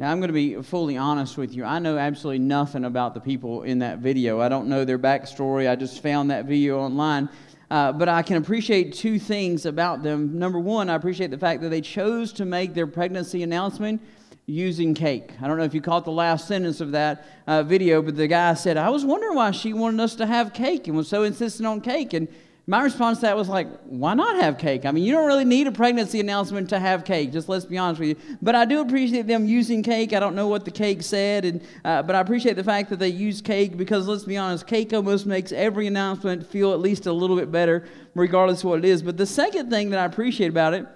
[0.00, 1.62] Now, I'm going to be fully honest with you.
[1.62, 4.40] I know absolutely nothing about the people in that video.
[4.40, 5.68] I don't know their backstory.
[5.68, 7.28] I just found that video online.
[7.70, 10.38] Uh, but I can appreciate two things about them.
[10.38, 14.00] Number one, I appreciate the fact that they chose to make their pregnancy announcement
[14.46, 15.32] using cake.
[15.38, 18.26] I don't know if you caught the last sentence of that uh, video, but the
[18.26, 21.24] guy said, I was wondering why she wanted us to have cake and was so
[21.24, 22.14] insistent on cake.
[22.14, 22.26] And
[22.66, 24.84] my response to that was like, why not have cake?
[24.84, 27.78] I mean, you don't really need a pregnancy announcement to have cake, just let's be
[27.78, 28.36] honest with you.
[28.40, 30.12] But I do appreciate them using cake.
[30.12, 32.98] I don't know what the cake said, and, uh, but I appreciate the fact that
[32.98, 37.06] they use cake because let's be honest, cake almost makes every announcement feel at least
[37.06, 39.02] a little bit better, regardless of what it is.
[39.02, 40.86] But the second thing that I appreciate about it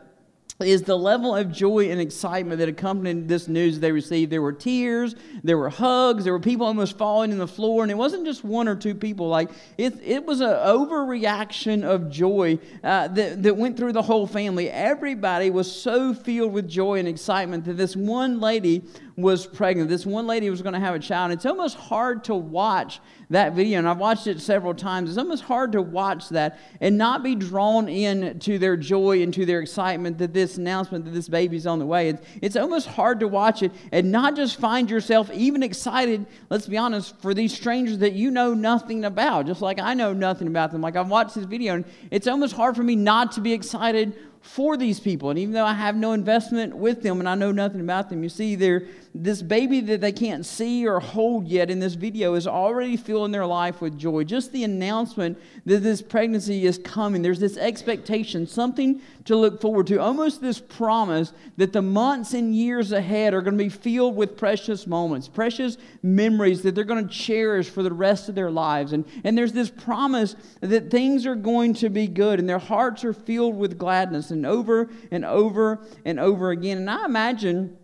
[0.60, 4.30] is the level of joy and excitement that accompanied this news they received.
[4.30, 7.90] There were tears, there were hugs, there were people almost falling in the floor, and
[7.90, 9.28] it wasn't just one or two people.
[9.28, 14.28] Like it, it was an overreaction of joy uh, that, that went through the whole
[14.28, 14.70] family.
[14.70, 18.84] Everybody was so filled with joy and excitement that this one lady
[19.16, 19.88] was pregnant.
[19.88, 21.32] This one lady was going to have a child.
[21.32, 25.08] It's almost hard to watch that video, and I've watched it several times.
[25.11, 29.33] It's almost hard to watch that and not be drawn in to their joy and
[29.34, 32.08] to their excitement that this announcement that this baby's on the way.
[32.08, 36.66] It's, it's almost hard to watch it and not just find yourself even excited, let's
[36.66, 40.48] be honest, for these strangers that you know nothing about, just like I know nothing
[40.48, 40.81] about them.
[40.81, 44.14] Like I've watched this video, and it's almost hard for me not to be excited
[44.45, 45.31] for these people.
[45.31, 48.23] And even though I have no investment with them and I know nothing about them,
[48.23, 52.34] you see, they're, this baby that they can't see or hold yet in this video
[52.34, 54.22] is already filling their life with joy.
[54.22, 59.87] Just the announcement that this pregnancy is coming, there's this expectation, something to look forward
[59.87, 64.15] to, almost this promise that the months and years ahead are going to be filled
[64.15, 68.50] with precious moments, precious memories that they're going to cherish for the rest of their
[68.50, 68.92] lives.
[68.92, 73.05] And, and there's this promise that things are going to be good and their hearts
[73.05, 76.78] are filled with gladness and over and over and over again.
[76.78, 77.78] And I imagine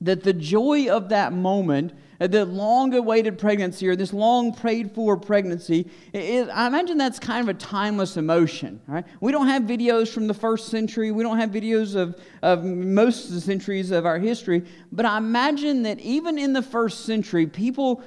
[0.00, 4.92] that the joy of that moment, uh, the long awaited pregnancy or this long prayed
[4.92, 8.80] for pregnancy, is, I imagine that's kind of a timeless emotion.
[8.86, 9.04] Right?
[9.20, 13.28] We don't have videos from the first century, we don't have videos of, of most
[13.28, 17.46] of the centuries of our history, but I imagine that even in the first century,
[17.46, 18.02] people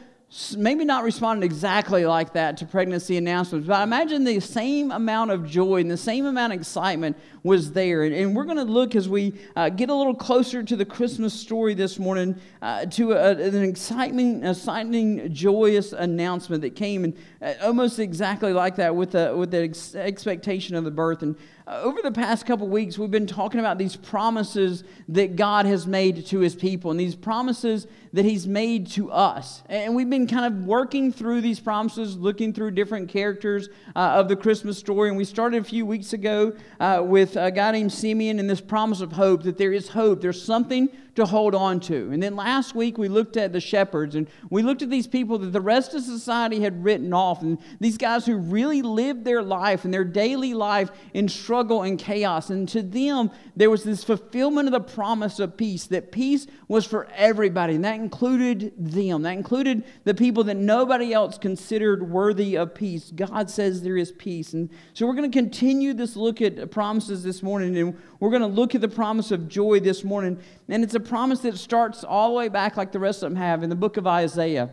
[0.58, 5.30] maybe not responded exactly like that to pregnancy announcements, but I imagine the same amount
[5.30, 8.04] of joy and the same amount of excitement was there.
[8.04, 10.86] And, and we're going to look as we uh, get a little closer to the
[10.86, 17.16] Christmas story this morning uh, to a, an exciting, exciting, joyous announcement that came and
[17.40, 21.22] uh, almost exactly like that with the, with the ex- expectation of the birth.
[21.22, 21.36] And
[21.68, 25.86] uh, over the past couple weeks, we've been talking about these promises that God has
[25.86, 29.64] made to his people and these promises that he's made to us.
[29.68, 34.30] And we've been kind of working through these promises, looking through different characters uh, of
[34.30, 35.10] the Christmas story.
[35.10, 38.62] And we started a few weeks ago uh, with a guy named Simeon and this
[38.62, 40.22] promise of hope that there is hope.
[40.22, 42.10] There's something to hold on to.
[42.12, 45.38] And then last week we looked at the shepherds and we looked at these people
[45.40, 49.44] that the rest of society had written off and these guys who really lived their
[49.44, 52.50] life and their daily life in struggle and chaos.
[52.50, 56.86] And to them, there was this fulfillment of the promise of peace, that peace was
[56.86, 57.76] for everybody.
[57.76, 63.12] And that included them, that included the people that nobody else considered worthy of peace.
[63.16, 64.54] God says there is peace.
[64.54, 68.42] And so we're going to continue this look at promises this morning and we're going
[68.42, 70.40] to look at the promise of joy this morning.
[70.68, 73.38] And it's a promise that starts all the way back, like the rest of them
[73.38, 74.70] have, in the book of Isaiah.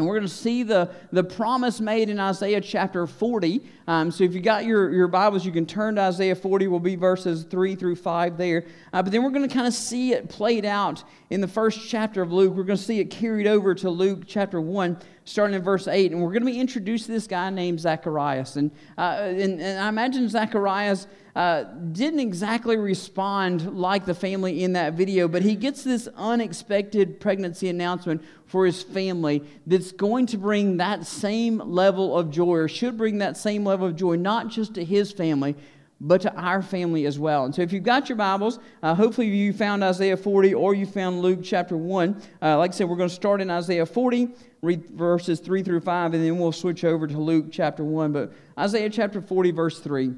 [0.00, 3.62] And we're going to see the, the promise made in Isaiah chapter 40.
[3.86, 6.68] Um, so if you got your, your Bibles, you can turn to Isaiah 40.
[6.68, 8.64] Will be verses 3 through 5 there.
[8.94, 11.86] Uh, but then we're going to kind of see it played out in the first
[11.86, 12.54] chapter of Luke.
[12.54, 14.98] We're going to see it carried over to Luke chapter 1,
[15.30, 16.12] starting in verse 8.
[16.12, 18.56] And we're going to be introduced to this guy named Zacharias.
[18.56, 24.72] And, uh, and, and I imagine Zacharias uh, didn't exactly respond like the family in
[24.72, 30.36] that video, but he gets this unexpected pregnancy announcement for his family that's going to
[30.36, 34.48] bring that same level of joy, or should bring that same level of joy, not
[34.48, 35.54] just to his family,
[36.00, 37.44] but to our family as well.
[37.44, 40.86] And so, if you've got your Bibles, uh, hopefully you found Isaiah 40 or you
[40.86, 42.22] found Luke chapter 1.
[42.40, 44.28] Uh, like I said, we're going to start in Isaiah 40,
[44.62, 48.12] read verses 3 through 5, and then we'll switch over to Luke chapter 1.
[48.12, 50.14] But Isaiah chapter 40, verse 3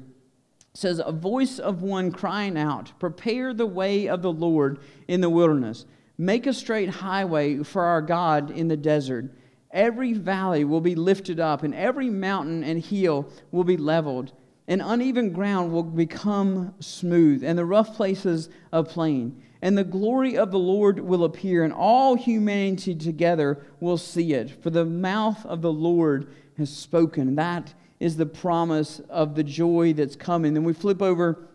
[0.73, 5.29] says, A voice of one crying out, Prepare the way of the Lord in the
[5.29, 5.85] wilderness,
[6.17, 9.31] make a straight highway for our God in the desert.
[9.71, 14.31] Every valley will be lifted up, and every mountain and hill will be leveled,
[14.67, 19.41] and uneven ground will become smooth, and the rough places a plain.
[19.61, 24.61] And the glory of the Lord will appear, and all humanity together will see it.
[24.61, 27.35] For the mouth of the Lord has spoken.
[27.35, 30.53] That is the promise of the joy that's coming.
[30.53, 31.47] Then we flip over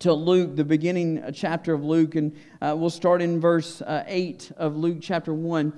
[0.00, 4.52] to Luke, the beginning chapter of Luke, and uh, we'll start in verse uh, 8
[4.56, 5.72] of Luke chapter 1.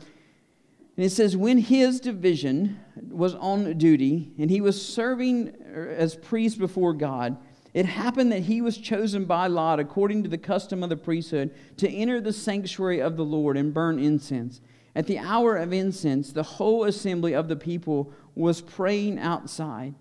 [0.96, 6.16] And it says, When his division was on duty and he was serving er, as
[6.16, 7.36] priest before God,
[7.72, 11.54] it happened that he was chosen by lot, according to the custom of the priesthood,
[11.76, 14.60] to enter the sanctuary of the Lord and burn incense.
[14.96, 19.94] At the hour of incense, the whole assembly of the people was praying outside.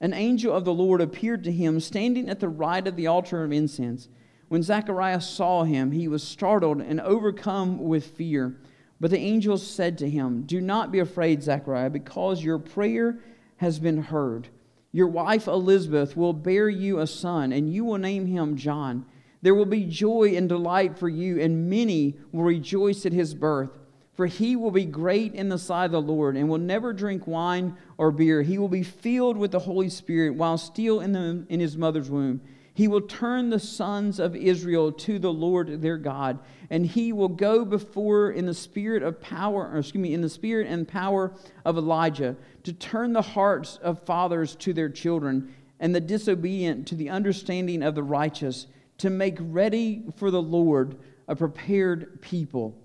[0.00, 3.42] An angel of the Lord appeared to him, standing at the right of the altar
[3.42, 4.08] of incense.
[4.48, 8.56] When Zacharias saw him, he was startled and overcome with fear.
[9.00, 13.18] But the angel said to him, Do not be afraid, Zechariah, because your prayer
[13.56, 14.48] has been heard.
[14.92, 19.04] Your wife Elizabeth will bear you a son, and you will name him John.
[19.42, 23.78] There will be joy and delight for you, and many will rejoice at his birth.
[24.14, 27.26] For he will be great in the sight of the Lord, and will never drink
[27.26, 28.40] wine or beer.
[28.40, 32.08] He will be filled with the Holy Spirit while still in, the, in his mother's
[32.08, 32.40] womb
[32.76, 36.38] he will turn the sons of Israel to the Lord their God,
[36.68, 40.28] and he will go before in the spirit of power, or excuse me, in the
[40.28, 41.32] spirit and power
[41.64, 46.94] of Elijah, to turn the hearts of fathers to their children, and the disobedient to
[46.94, 48.66] the understanding of the righteous,
[48.98, 50.98] to make ready for the Lord
[51.28, 52.76] a prepared people.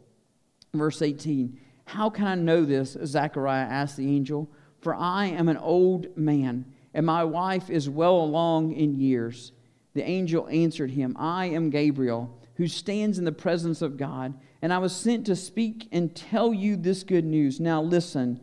[0.73, 2.95] Verse 18 How can I know this?
[3.03, 4.49] Zechariah asked the angel.
[4.79, 6.63] For I am an old man,
[6.94, 9.51] and my wife is well along in years.
[9.93, 14.71] The angel answered him, I am Gabriel, who stands in the presence of God, and
[14.71, 17.59] I was sent to speak and tell you this good news.
[17.59, 18.39] Now listen,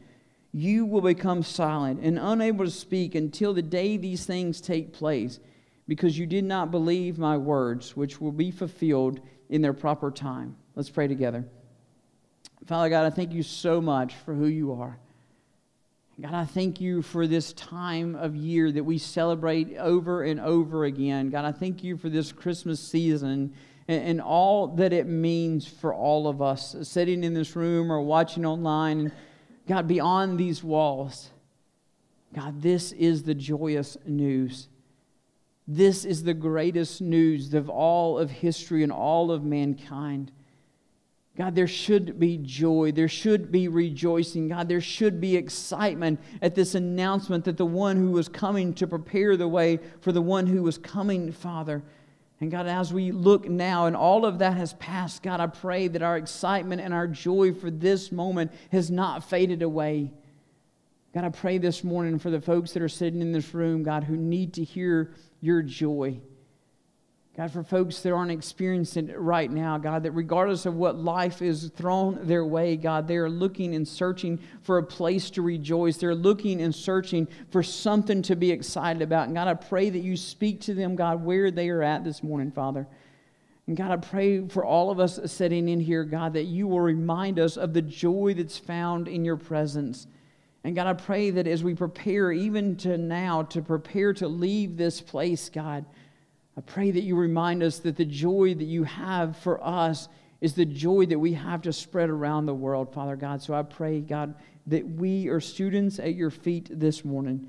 [0.52, 5.40] you will become silent and unable to speak until the day these things take place,
[5.86, 10.56] because you did not believe my words, which will be fulfilled in their proper time.
[10.74, 11.44] Let's pray together.
[12.66, 14.98] Father God, I thank you so much for who you are.
[16.20, 20.84] God, I thank you for this time of year that we celebrate over and over
[20.84, 21.30] again.
[21.30, 23.54] God, I thank you for this Christmas season
[23.86, 28.02] and, and all that it means for all of us sitting in this room or
[28.02, 29.12] watching online.
[29.68, 31.30] God, beyond these walls,
[32.34, 34.66] God, this is the joyous news.
[35.68, 40.32] This is the greatest news of all of history and all of mankind.
[41.38, 42.90] God, there should be joy.
[42.90, 44.48] There should be rejoicing.
[44.48, 48.88] God, there should be excitement at this announcement that the one who was coming to
[48.88, 51.84] prepare the way for the one who was coming, Father.
[52.40, 55.86] And God, as we look now and all of that has passed, God, I pray
[55.86, 60.10] that our excitement and our joy for this moment has not faded away.
[61.14, 64.02] God, I pray this morning for the folks that are sitting in this room, God,
[64.02, 66.20] who need to hear your joy.
[67.38, 71.40] God, for folks that aren't experiencing it right now, God, that regardless of what life
[71.40, 75.98] is thrown their way, God, they are looking and searching for a place to rejoice.
[75.98, 79.26] They're looking and searching for something to be excited about.
[79.26, 82.24] And God, I pray that you speak to them, God, where they are at this
[82.24, 82.88] morning, Father.
[83.68, 86.80] And God, I pray for all of us sitting in here, God, that you will
[86.80, 90.08] remind us of the joy that's found in your presence.
[90.64, 94.76] And God, I pray that as we prepare, even to now, to prepare to leave
[94.76, 95.84] this place, God,
[96.58, 100.08] I pray that you remind us that the joy that you have for us
[100.40, 103.40] is the joy that we have to spread around the world, Father God.
[103.40, 104.34] So I pray, God,
[104.66, 107.48] that we are students at your feet this morning.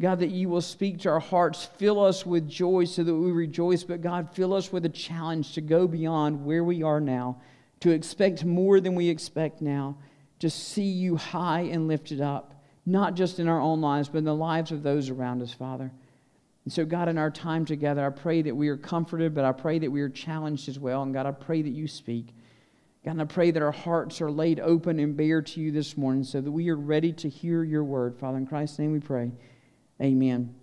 [0.00, 3.32] God, that you will speak to our hearts, fill us with joy so that we
[3.32, 7.42] rejoice, but God, fill us with a challenge to go beyond where we are now,
[7.80, 9.98] to expect more than we expect now,
[10.38, 14.24] to see you high and lifted up, not just in our own lives, but in
[14.24, 15.92] the lives of those around us, Father.
[16.68, 19.52] And so, God, in our time together, I pray that we are comforted, but I
[19.52, 21.02] pray that we are challenged as well.
[21.02, 22.34] And God, I pray that you speak.
[23.06, 25.96] God, and I pray that our hearts are laid open and bare to you this
[25.96, 28.18] morning so that we are ready to hear your word.
[28.18, 29.32] Father, in Christ's name we pray.
[30.02, 30.54] Amen.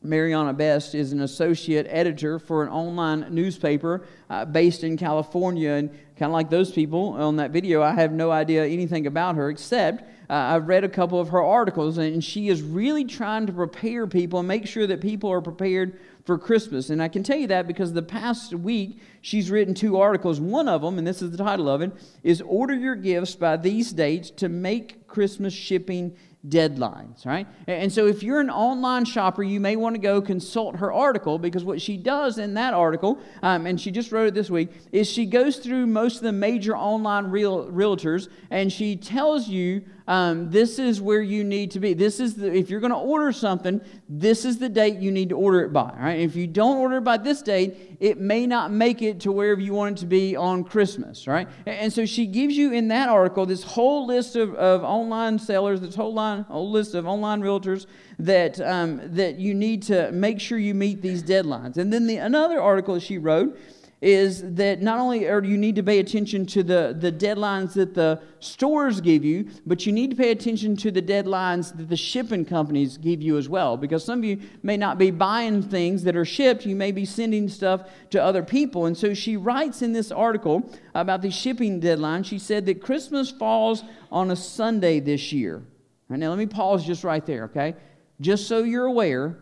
[0.00, 5.72] Mariana Best is an associate editor for an online newspaper uh, based in California.
[5.72, 5.90] And
[6.22, 9.50] kind of like those people on that video, I have no idea anything about her
[9.50, 13.52] except uh, I've read a couple of her articles, and she is really trying to
[13.52, 16.90] prepare people and make sure that people are prepared for Christmas.
[16.90, 20.40] And I can tell you that because the past week she's written two articles.
[20.40, 21.90] One of them, and this is the title of it,
[22.22, 26.16] is Order Your Gifts by These Dates to Make Christmas Shipping
[26.48, 27.46] deadlines, right?
[27.68, 31.38] And so if you're an online shopper, you may want to go consult her article
[31.38, 34.70] because what she does in that article, um, and she just wrote it this week,
[34.90, 39.82] is she goes through most of the major online real, realtors, and she tells you
[40.12, 41.94] um, this is where you need to be.
[41.94, 45.30] This is the, if you're going to order something, this is the date you need
[45.30, 45.90] to order it by.
[45.98, 46.20] Right?
[46.20, 49.58] If you don't order it by this date, it may not make it to wherever
[49.58, 51.26] you want it to be on Christmas.
[51.26, 51.48] Right?
[51.64, 55.80] And, so she gives you in that article this whole list of, of online sellers,
[55.80, 57.86] this whole, line, whole list of online realtors
[58.18, 61.78] that, um, that you need to make sure you meet these deadlines.
[61.78, 63.58] And then the, another article she wrote
[64.02, 67.94] is that not only do you need to pay attention to the, the deadlines that
[67.94, 71.96] the stores give you, but you need to pay attention to the deadlines that the
[71.96, 73.76] shipping companies give you as well.
[73.76, 77.04] Because some of you may not be buying things that are shipped, you may be
[77.04, 78.86] sending stuff to other people.
[78.86, 83.30] And so she writes in this article about the shipping deadline, she said that Christmas
[83.30, 85.62] falls on a Sunday this year.
[86.08, 87.76] Right, now, let me pause just right there, okay?
[88.20, 89.38] Just so you're aware,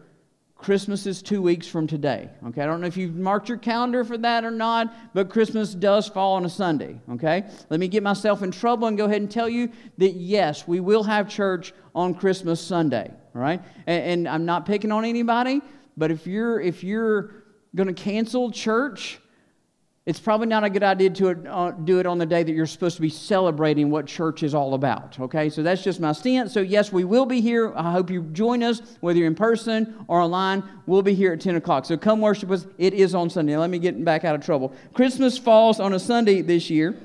[0.60, 2.28] Christmas is two weeks from today.
[2.48, 5.74] Okay, I don't know if you've marked your calendar for that or not, but Christmas
[5.74, 7.00] does fall on a Sunday.
[7.12, 10.68] Okay, let me get myself in trouble and go ahead and tell you that yes,
[10.68, 13.10] we will have church on Christmas Sunday.
[13.34, 15.62] All right, and, and I'm not picking on anybody,
[15.96, 19.18] but if you're if you're going to cancel church,
[20.10, 22.66] it's probably not a good idea to uh, do it on the day that you're
[22.66, 25.16] supposed to be celebrating what church is all about.
[25.20, 26.52] Okay, so that's just my stance.
[26.52, 27.72] So, yes, we will be here.
[27.76, 30.64] I hope you join us, whether you're in person or online.
[30.86, 31.84] We'll be here at 10 o'clock.
[31.84, 32.66] So, come worship us.
[32.76, 33.56] It is on Sunday.
[33.56, 34.74] Let me get back out of trouble.
[34.94, 36.96] Christmas falls on a Sunday this year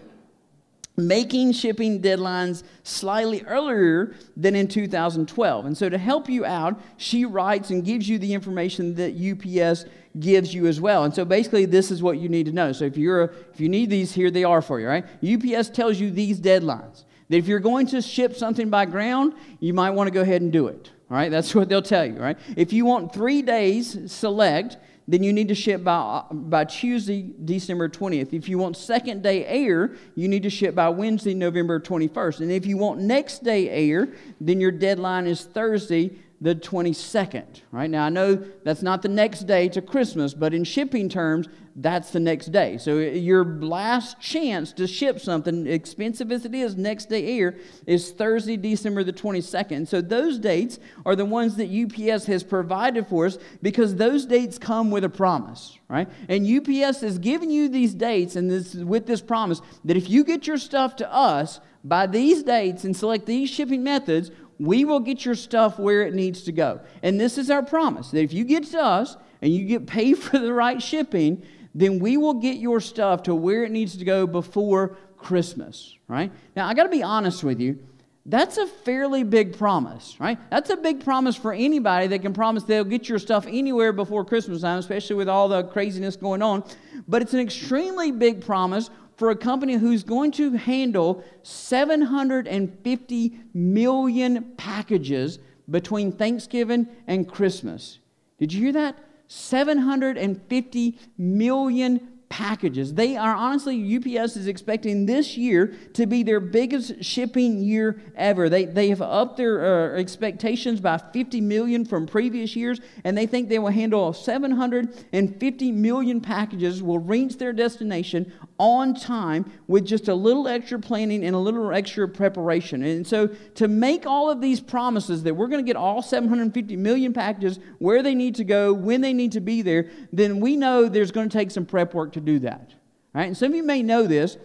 [0.98, 5.66] making shipping deadlines slightly earlier than in 2012.
[5.66, 9.86] And so, to help you out, she writes and gives you the information that UPS
[10.20, 11.04] gives you as well.
[11.04, 12.72] And so, basically, this is what you need to know.
[12.72, 14.88] So, if you're if you need these, here they are for you.
[14.88, 15.06] Right?
[15.24, 17.04] UPS tells you these deadlines.
[17.30, 20.42] That if you're going to ship something by ground, you might want to go ahead
[20.42, 20.92] and do it.
[21.10, 22.20] All right, that's what they'll tell you.
[22.20, 22.38] Right?
[22.56, 27.88] If you want three days, select then you need to ship by, by Tuesday, December
[27.88, 28.34] 20th.
[28.34, 32.42] If you want second day air, you need to ship by Wednesday, November 21st.
[32.42, 34.10] And if you want next day air,
[34.42, 37.62] then your deadline is Thursday, the 22nd.
[37.72, 41.48] Right now, I know that's not the next day to Christmas, but in shipping terms,
[41.78, 42.78] that's the next day.
[42.78, 47.58] So uh, your last chance to ship something, expensive as it is, next day air,
[47.86, 49.88] is Thursday, December the 22nd.
[49.88, 54.58] So those dates are the ones that UPS has provided for us because those dates
[54.58, 56.08] come with a promise, right?
[56.30, 60.24] And UPS has given you these dates and this with this promise that if you
[60.24, 65.00] get your stuff to us by these dates and select these shipping methods, we will
[65.00, 66.82] get your stuff where it needs to go.
[67.04, 70.18] And this is our promise that if you get to us and you get paid
[70.18, 71.44] for the right shipping,
[71.74, 76.32] then we will get your stuff to where it needs to go before Christmas, right?
[76.56, 77.80] Now, I got to be honest with you.
[78.28, 80.40] That's a fairly big promise, right?
[80.50, 84.26] That's a big promise for anybody that can promise they'll get your stuff anywhere before
[84.26, 86.64] Christmas time, especially with all the craziness going on.
[87.08, 94.54] But it's an extremely big promise for a company who's going to handle 750 million
[94.58, 98.00] packages between Thanksgiving and Christmas.
[98.38, 98.98] Did you hear that?
[99.28, 102.94] 750 million packages.
[102.94, 108.50] They are honestly, UPS is expecting this year to be their biggest shipping year ever.
[108.50, 113.26] They, they have upped their uh, expectations by 50 million from previous years, and they
[113.26, 120.10] think they will handle 750 million packages, will reach their destination on time with just
[120.10, 122.84] a little extra planning and a little extra preparation.
[122.84, 126.76] And so, to make all of these promises that we're going to get all 750
[126.76, 130.58] million packages where they need to go, when they need to be there, then we
[130.58, 132.74] know there's going to take some prep work to do that.
[133.14, 133.28] Right?
[133.28, 134.38] And some of you may know this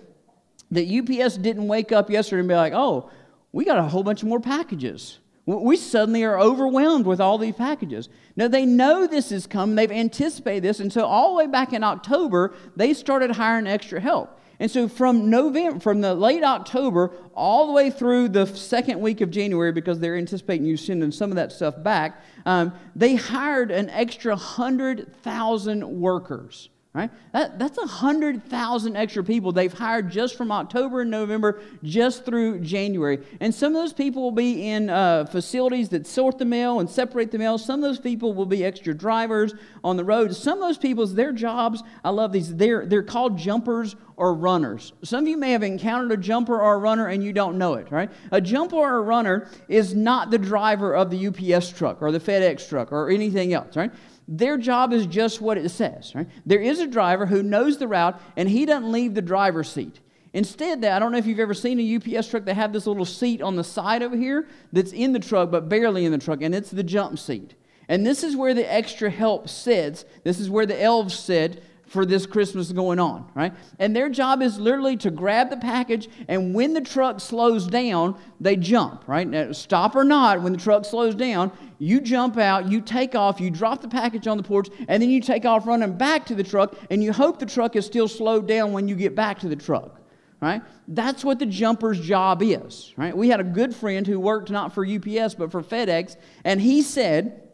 [0.70, 3.10] that UPS didn't wake up yesterday and be like, oh,
[3.52, 5.18] we got a whole bunch more packages.
[5.46, 8.08] We suddenly are overwhelmed with all these packages.
[8.36, 11.72] Now, they know this is coming, they've anticipated this, and so all the way back
[11.72, 14.38] in October, they started hiring extra help.
[14.60, 19.22] And so from November, from the late October all the way through the second week
[19.22, 23.70] of January, because they're anticipating you sending some of that stuff back, um, they hired
[23.70, 27.10] an extra 100,000 workers right?
[27.32, 33.20] That, that's 100,000 extra people they've hired just from October and November, just through January.
[33.38, 36.90] And some of those people will be in uh, facilities that sort the mail and
[36.90, 37.58] separate the mail.
[37.58, 39.54] Some of those people will be extra drivers
[39.84, 40.34] on the road.
[40.34, 44.92] Some of those people's, their jobs, I love these, they're, they're called jumpers or runners.
[45.04, 47.74] Some of you may have encountered a jumper or a runner and you don't know
[47.74, 48.10] it, right?
[48.32, 52.18] A jumper or a runner is not the driver of the UPS truck or the
[52.18, 53.92] FedEx truck or anything else, right?
[54.32, 56.14] Their job is just what it says.
[56.14, 56.28] Right?
[56.46, 59.98] There is a driver who knows the route, and he doesn't leave the driver's seat.
[60.32, 62.44] Instead, that I don't know if you've ever seen a UPS truck.
[62.44, 65.68] They have this little seat on the side over here that's in the truck, but
[65.68, 67.54] barely in the truck, and it's the jump seat.
[67.88, 70.04] And this is where the extra help sits.
[70.22, 73.52] This is where the elves sit for this Christmas going on, right?
[73.80, 78.16] And their job is literally to grab the package, and when the truck slows down,
[78.38, 79.26] they jump, right?
[79.26, 83.40] Now, stop or not, when the truck slows down, you jump out, you take off,
[83.40, 86.36] you drop the package on the porch, and then you take off running back to
[86.36, 89.40] the truck, and you hope the truck is still slowed down when you get back
[89.40, 89.96] to the truck.
[90.40, 90.62] Right?
[90.86, 92.94] That's what the jumper's job is.
[92.96, 93.14] Right?
[93.14, 96.82] We had a good friend who worked not for UPS but for FedEx, and he
[96.82, 97.49] said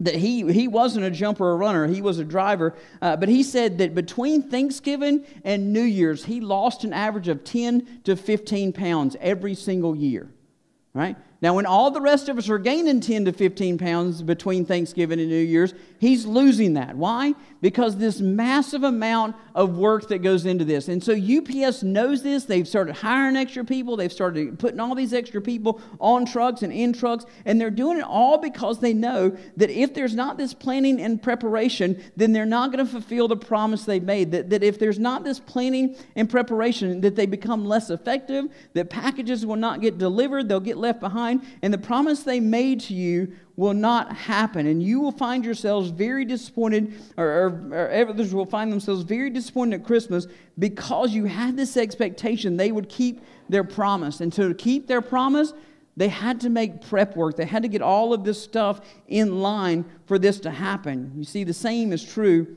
[0.00, 2.74] that he, he wasn't a jumper or runner, he was a driver.
[3.02, 7.44] Uh, but he said that between Thanksgiving and New Year's, he lost an average of
[7.44, 10.28] 10 to 15 pounds every single year.
[10.94, 11.16] Right?
[11.40, 15.20] Now, when all the rest of us are gaining 10 to 15 pounds between Thanksgiving
[15.20, 16.96] and New Year's, he's losing that.
[16.96, 17.34] Why?
[17.60, 20.88] Because this massive amount of work that goes into this.
[20.88, 22.44] And so UPS knows this.
[22.44, 23.96] They've started hiring extra people.
[23.96, 27.24] They've started putting all these extra people on trucks and in trucks.
[27.44, 31.20] And they're doing it all because they know that if there's not this planning and
[31.20, 34.30] preparation, then they're not going to fulfill the promise they made.
[34.30, 38.90] That, that if there's not this planning and preparation, that they become less effective, that
[38.90, 42.94] packages will not get delivered, they'll get left behind and the promise they made to
[42.94, 44.68] you will not happen.
[44.68, 49.30] And you will find yourselves very disappointed, or, or, or others will find themselves very
[49.30, 50.28] disappointed at Christmas
[50.60, 54.20] because you had this expectation they would keep their promise.
[54.20, 55.54] And to keep their promise,
[55.96, 57.34] they had to make prep work.
[57.34, 61.12] They had to get all of this stuff in line for this to happen.
[61.16, 62.56] You see, the same is true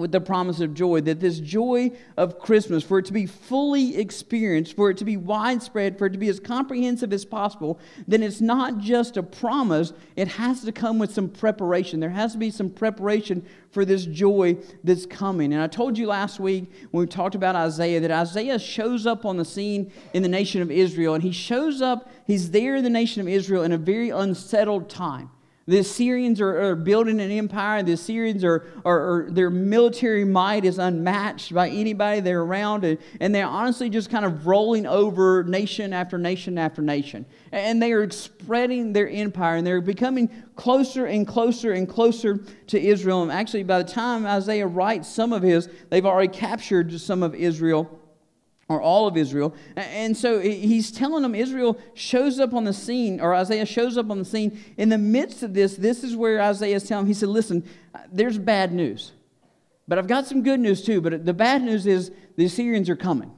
[0.00, 3.96] with the promise of joy, that this joy of Christmas, for it to be fully
[3.96, 7.78] experienced, for it to be widespread, for it to be as comprehensive as possible,
[8.08, 12.00] then it's not just a promise, it has to come with some preparation.
[12.00, 15.52] There has to be some preparation for this joy that's coming.
[15.52, 19.24] And I told you last week when we talked about Isaiah that Isaiah shows up
[19.24, 22.84] on the scene in the nation of Israel, and he shows up, he's there in
[22.84, 25.30] the nation of Israel in a very unsettled time.
[25.70, 27.84] The Assyrians are, are, building an empire.
[27.84, 32.98] The Assyrians are, are, are, their military might is unmatched by anybody they're around, and,
[33.20, 37.24] and they're honestly just kind of rolling over nation after nation after nation.
[37.52, 42.80] And they are spreading their empire, and they're becoming closer and closer and closer to
[42.80, 43.22] Israel.
[43.22, 47.32] And actually, by the time Isaiah writes some of his, they've already captured some of
[47.36, 47.99] Israel
[48.70, 49.52] or all of Israel.
[49.74, 54.10] And so he's telling them Israel shows up on the scene, or Isaiah shows up
[54.10, 54.58] on the scene.
[54.76, 57.68] In the midst of this, this is where Isaiah is telling him, he said, Listen,
[57.94, 59.10] uh, there's bad news.
[59.88, 61.00] But I've got some good news too.
[61.00, 63.32] But the bad news is the Assyrians are coming.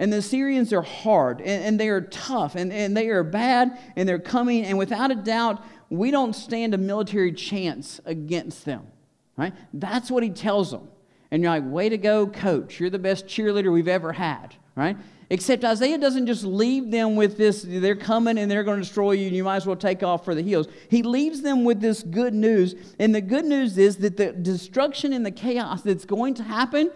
[0.00, 3.78] And the Assyrians are hard and, and they are tough and, and they are bad
[3.94, 4.64] and they're coming.
[4.64, 8.88] And without a doubt, we don't stand a military chance against them.
[9.36, 9.54] Right?
[9.72, 10.88] That's what he tells them.
[11.30, 12.80] And you're like, way to go, coach.
[12.80, 14.96] You're the best cheerleader we've ever had right?
[15.30, 19.12] Except Isaiah doesn't just leave them with this, they're coming and they're going to destroy
[19.12, 20.68] you and you might as well take off for the hills.
[20.90, 22.74] He leaves them with this good news.
[22.98, 26.90] And the good news is that the destruction and the chaos that's going to happen,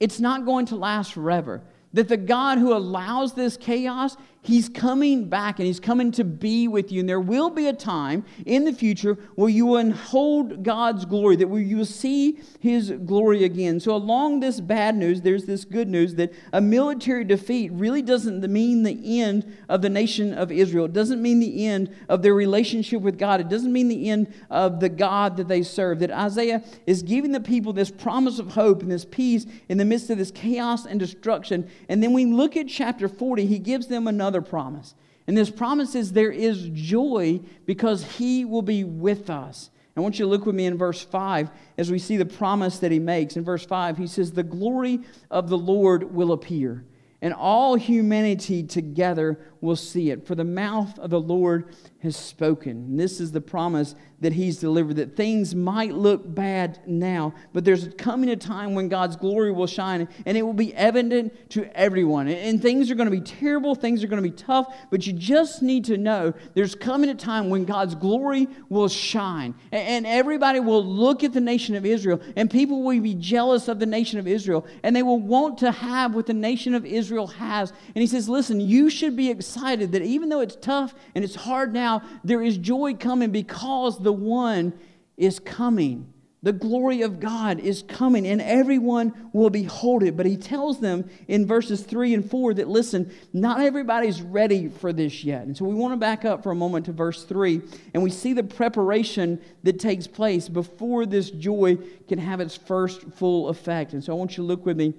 [0.00, 1.62] it's not going to last forever.
[1.92, 6.68] That the God who allows this chaos, He's coming back and He's coming to be
[6.68, 7.00] with you.
[7.00, 11.36] And there will be a time in the future where you will hold God's glory,
[11.36, 13.80] that where you will see His glory again.
[13.80, 18.40] So, along this bad news, there's this good news that a military defeat really doesn't
[18.50, 20.84] mean the end of the nation of Israel.
[20.86, 23.40] It doesn't mean the end of their relationship with God.
[23.40, 25.98] It doesn't mean the end of the God that they serve.
[25.98, 29.84] That Isaiah is giving the people this promise of hope and this peace in the
[29.84, 31.68] midst of this chaos and destruction.
[31.88, 34.94] And then we look at chapter 40, he gives them another promise.
[35.26, 39.70] And this promise is there is joy because he will be with us.
[39.98, 42.78] I want you to look with me in verse 5 as we see the promise
[42.78, 43.36] that he makes.
[43.36, 46.84] In verse 5, he says, The glory of the Lord will appear,
[47.20, 50.24] and all humanity together will see it.
[50.24, 52.70] For the mouth of the Lord has spoken.
[52.70, 57.64] And this is the promise that he's delivered that things might look bad now, but
[57.64, 61.64] there's coming a time when God's glory will shine and it will be evident to
[61.78, 62.26] everyone.
[62.26, 65.12] And things are going to be terrible, things are going to be tough, but you
[65.12, 70.58] just need to know there's coming a time when God's glory will shine and everybody
[70.58, 74.18] will look at the nation of Israel and people will be jealous of the nation
[74.18, 77.72] of Israel and they will want to have what the nation of Israel has.
[77.94, 81.34] And he says, Listen, you should be excited that even though it's tough and it's
[81.34, 84.72] hard now, there is joy coming because one
[85.16, 86.12] is coming.
[86.40, 90.16] The glory of God is coming, and everyone will behold it.
[90.16, 94.92] But he tells them in verses 3 and 4 that, listen, not everybody's ready for
[94.92, 95.42] this yet.
[95.42, 97.60] And so we want to back up for a moment to verse 3,
[97.92, 103.02] and we see the preparation that takes place before this joy can have its first
[103.16, 103.92] full effect.
[103.92, 104.94] And so I want you to look with me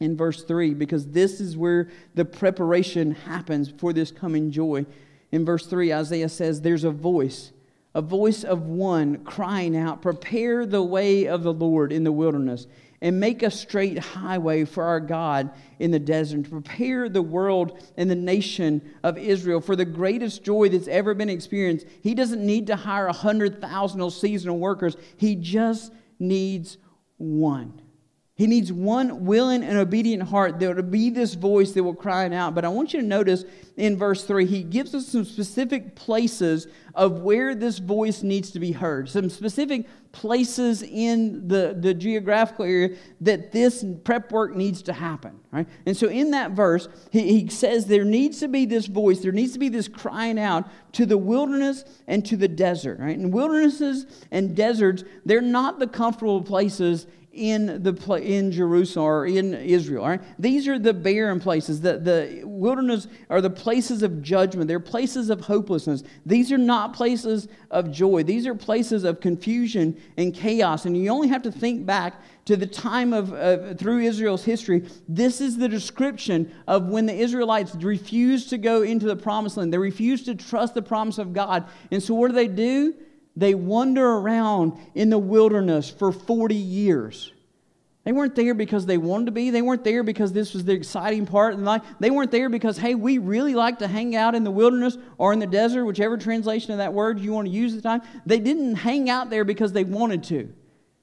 [0.00, 4.86] in verse 3 because this is where the preparation happens for this coming joy.
[5.30, 7.52] In verse 3, Isaiah says, There's a voice
[7.94, 12.66] a voice of one crying out, Prepare the way of the Lord in the wilderness,
[13.00, 18.10] and make a straight highway for our God in the desert, prepare the world and
[18.10, 21.86] the nation of Israel for the greatest joy that's ever been experienced.
[22.02, 26.78] He doesn't need to hire 100,000 seasonal workers, He just needs
[27.18, 27.80] one.
[28.36, 32.26] He needs one willing and obedient heart that will be this voice that will cry
[32.34, 32.52] out.
[32.52, 33.44] But I want you to notice
[33.76, 36.66] in verse 3, he gives us some specific places
[36.96, 42.64] of where this voice needs to be heard, some specific places in the, the geographical
[42.64, 45.38] area that this prep work needs to happen.
[45.52, 45.68] Right?
[45.86, 49.32] And so in that verse, he, he says there needs to be this voice, there
[49.32, 52.98] needs to be this crying out to the wilderness and to the desert.
[52.98, 53.16] Right?
[53.16, 59.54] And wildernesses and deserts, they're not the comfortable places in the in Jerusalem or in
[59.54, 60.04] Israel.
[60.04, 60.20] Right?
[60.38, 61.80] These are the barren places.
[61.80, 64.68] The, the wilderness are the places of judgment.
[64.68, 66.02] They're places of hopelessness.
[66.24, 68.22] These are not places of joy.
[68.22, 70.84] These are places of confusion and chaos.
[70.84, 74.86] And you only have to think back to the time of uh, through Israel's history.
[75.08, 79.72] This is the description of when the Israelites refused to go into the promised land.
[79.72, 81.66] They refused to trust the promise of God.
[81.90, 82.94] And so what do they do?
[83.36, 87.32] They wander around in the wilderness for 40 years.
[88.04, 89.48] They weren't there because they wanted to be.
[89.48, 91.82] They weren't there because this was the exciting part in life.
[92.00, 95.32] They weren't there because, hey, we really like to hang out in the wilderness or
[95.32, 98.02] in the desert, whichever translation of that word you want to use at the time.
[98.26, 100.52] They didn't hang out there because they wanted to.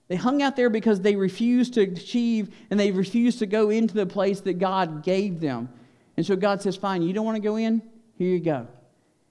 [0.10, 3.96] They hung out there because they refused to achieve and they refused to go into
[3.96, 5.70] the place that God gave them.
[6.17, 7.82] And so God says, fine, you don't want to go in?
[8.17, 8.67] Here you go.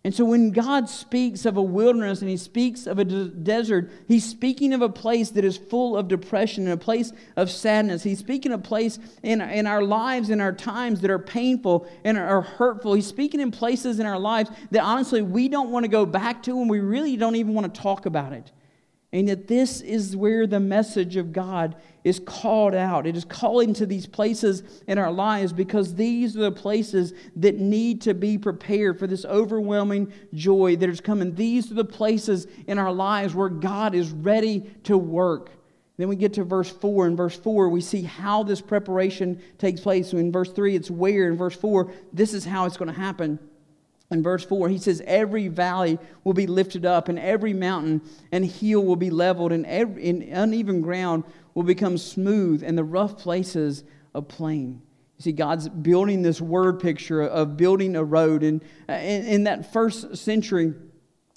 [0.03, 3.91] And so when God speaks of a wilderness and he speaks of a de- desert,
[4.09, 8.03] he's speaking of a place that is full of depression and a place of sadness.
[8.03, 11.87] He's speaking of a place in, in our lives, in our times that are painful
[12.03, 12.95] and are hurtful.
[12.95, 16.43] He's speaking in places in our lives that honestly we don't want to go back
[16.45, 18.53] to and we really don't even want to talk about it.
[19.13, 23.07] And yet, this is where the message of God is called out.
[23.07, 27.57] It is calling to these places in our lives because these are the places that
[27.57, 31.35] need to be prepared for this overwhelming joy that is coming.
[31.35, 35.51] These are the places in our lives where God is ready to work.
[35.99, 37.09] Then we get to verse 4.
[37.09, 40.11] In verse 4, we see how this preparation takes place.
[40.11, 41.29] So in verse 3, it's where.
[41.29, 43.39] In verse 4, this is how it's going to happen
[44.11, 48.45] in verse 4, he says, Every valley will be lifted up, and every mountain and
[48.45, 51.23] hill will be leveled, and, every, and uneven ground
[51.55, 53.85] will become smooth, and the rough places
[54.15, 54.83] a plain.
[55.19, 58.43] You see, God's building this word picture of building a road.
[58.43, 60.73] And in that first century,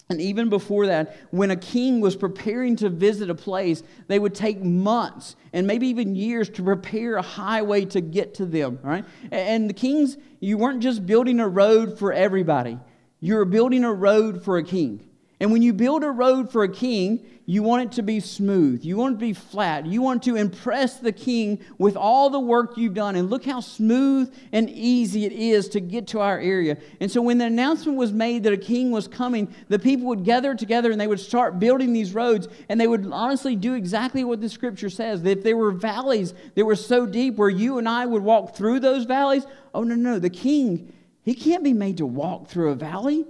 [0.09, 4.35] and even before that, when a king was preparing to visit a place, they would
[4.35, 9.05] take months and maybe even years to prepare a highway to get to them, right?
[9.31, 12.79] And the kings, you weren't just building a road for everybody,
[13.19, 15.09] you were building a road for a king.
[15.43, 18.85] And when you build a road for a king, you want it to be smooth.
[18.85, 19.85] You want it to be flat.
[19.85, 23.17] You want to impress the king with all the work you've done.
[23.17, 26.77] And look how smooth and easy it is to get to our area.
[27.01, 30.23] And so when the announcement was made that a king was coming, the people would
[30.23, 32.47] gather together and they would start building these roads.
[32.69, 35.23] And they would honestly do exactly what the scripture says.
[35.23, 38.55] That if there were valleys that were so deep where you and I would walk
[38.55, 42.69] through those valleys, oh, no, no, the king, he can't be made to walk through
[42.69, 43.25] a valley.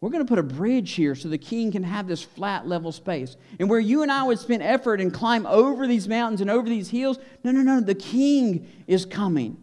[0.00, 2.92] We're going to put a bridge here so the king can have this flat level
[2.92, 3.36] space.
[3.58, 6.68] And where you and I would spend effort and climb over these mountains and over
[6.68, 9.56] these hills, no, no, no, the king is coming.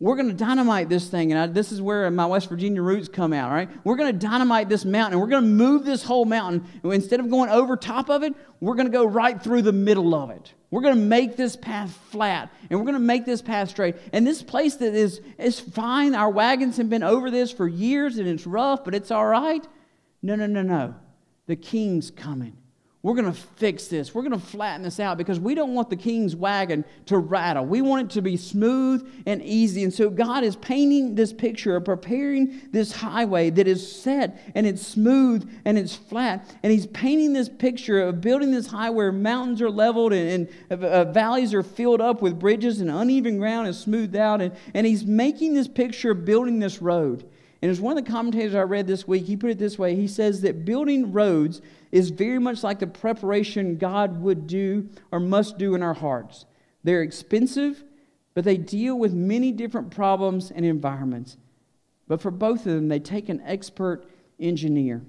[0.00, 1.30] We're going to dynamite this thing.
[1.30, 3.68] And I, this is where my West Virginia roots come out, right?
[3.84, 5.12] We're going to dynamite this mountain.
[5.12, 6.66] And we're going to move this whole mountain.
[6.82, 9.72] And instead of going over top of it, we're going to go right through the
[9.72, 10.54] middle of it.
[10.70, 13.96] We're going to make this path flat and we're going to make this path straight.
[14.12, 18.18] And this place that is, is fine, our wagons have been over this for years
[18.18, 19.66] and it's rough, but it's all right.
[20.22, 20.94] No, no, no, no.
[21.46, 22.56] The king's coming.
[23.02, 24.14] We're going to fix this.
[24.14, 27.64] We're going to flatten this out because we don't want the king's wagon to rattle.
[27.64, 29.84] We want it to be smooth and easy.
[29.84, 34.66] And so God is painting this picture of preparing this highway that is set and
[34.66, 36.54] it's smooth and it's flat.
[36.62, 40.84] And He's painting this picture of building this highway where mountains are leveled and, and
[40.84, 44.42] uh, valleys are filled up with bridges and uneven ground is smoothed out.
[44.42, 47.24] And, and He's making this picture of building this road.
[47.62, 49.94] And as one of the commentators I read this week, he put it this way
[49.94, 55.20] He says that building roads is very much like the preparation God would do or
[55.20, 56.46] must do in our hearts.
[56.84, 57.84] They're expensive,
[58.34, 61.36] but they deal with many different problems and environments.
[62.06, 64.04] But for both of them, they take an expert
[64.38, 65.02] engineer.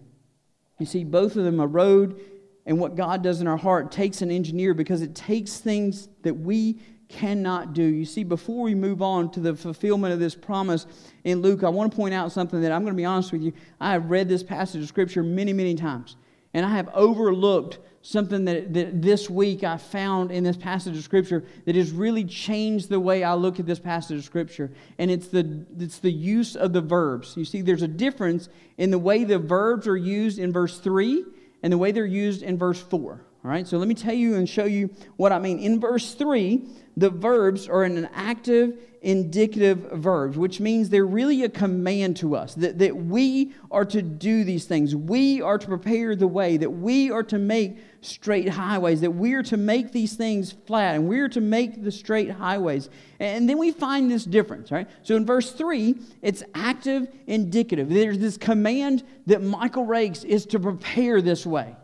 [0.79, 2.19] You see, both of them, a road
[2.65, 6.33] and what God does in our heart, takes an engineer because it takes things that
[6.33, 7.83] we cannot do.
[7.83, 10.85] You see, before we move on to the fulfillment of this promise
[11.23, 13.41] in Luke, I want to point out something that I'm going to be honest with
[13.41, 13.53] you.
[13.79, 16.15] I have read this passage of Scripture many, many times.
[16.53, 21.03] And I have overlooked something that, that this week I found in this passage of
[21.03, 24.71] Scripture that has really changed the way I look at this passage of Scripture.
[24.97, 27.37] And it's the, it's the use of the verbs.
[27.37, 31.23] You see, there's a difference in the way the verbs are used in verse 3
[31.63, 33.21] and the way they're used in verse 4.
[33.43, 35.57] All right, so let me tell you and show you what I mean.
[35.57, 36.61] In verse 3,
[36.95, 42.35] the verbs are in an active indicative verbs, which means they're really a command to
[42.35, 44.95] us that, that we are to do these things.
[44.95, 49.33] We are to prepare the way, that we are to make straight highways, that we
[49.33, 52.89] are to make these things flat, and we're to make the straight highways.
[53.19, 54.87] And then we find this difference, right?
[55.01, 57.89] So in verse 3, it's active indicative.
[57.89, 61.75] There's this command that Michael Rakes is to prepare this way.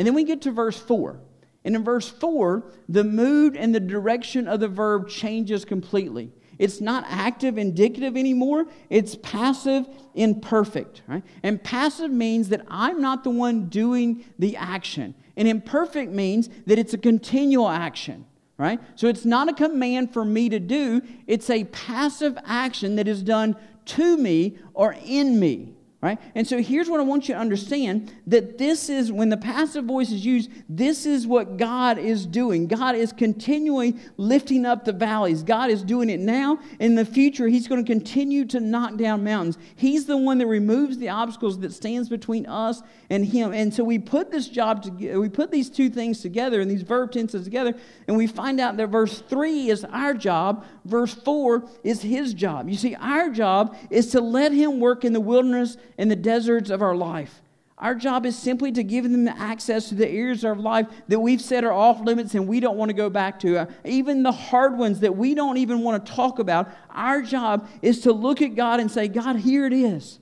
[0.00, 1.20] And then we get to verse 4.
[1.62, 6.32] And in verse 4, the mood and the direction of the verb changes completely.
[6.58, 11.02] It's not active indicative anymore, it's passive imperfect.
[11.06, 11.22] Right?
[11.42, 15.14] And passive means that I'm not the one doing the action.
[15.36, 18.24] And imperfect means that it's a continual action.
[18.56, 18.80] Right?
[18.94, 23.22] So it's not a command for me to do, it's a passive action that is
[23.22, 26.18] done to me or in me right?
[26.34, 29.84] And so here's what I want you to understand that this is, when the passive
[29.84, 32.66] voice is used, this is what God is doing.
[32.66, 35.42] God is continually lifting up the valleys.
[35.42, 36.58] God is doing it now.
[36.78, 39.58] In the future, He's going to continue to knock down mountains.
[39.76, 43.52] He's the one that removes the obstacles that stands between us and Him.
[43.52, 46.82] And so we put this job together, we put these two things together and these
[46.82, 47.74] verb tenses together,
[48.08, 52.70] and we find out that verse 3 is our job, verse 4 is His job.
[52.70, 56.70] You see, our job is to let Him work in the wilderness in the deserts
[56.70, 57.42] of our life.
[57.76, 61.42] Our job is simply to give them access to the areas of life that we've
[61.42, 63.58] said are off limits and we don't want to go back to.
[63.58, 66.70] Uh, even the hard ones that we don't even want to talk about.
[66.88, 70.20] Our job is to look at God and say, God, here it is.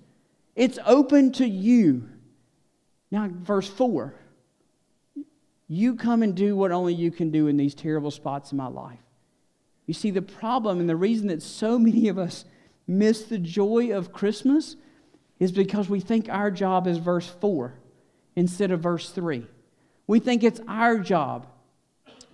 [0.56, 2.08] It's open to you.
[3.12, 4.16] Now, verse 4
[5.70, 8.68] you come and do what only you can do in these terrible spots in my
[8.68, 8.98] life.
[9.86, 12.46] You see, the problem and the reason that so many of us
[12.88, 14.76] miss the joy of Christmas
[15.38, 17.74] is because we think our job is verse 4
[18.36, 19.46] instead of verse 3.
[20.06, 21.46] We think it's our job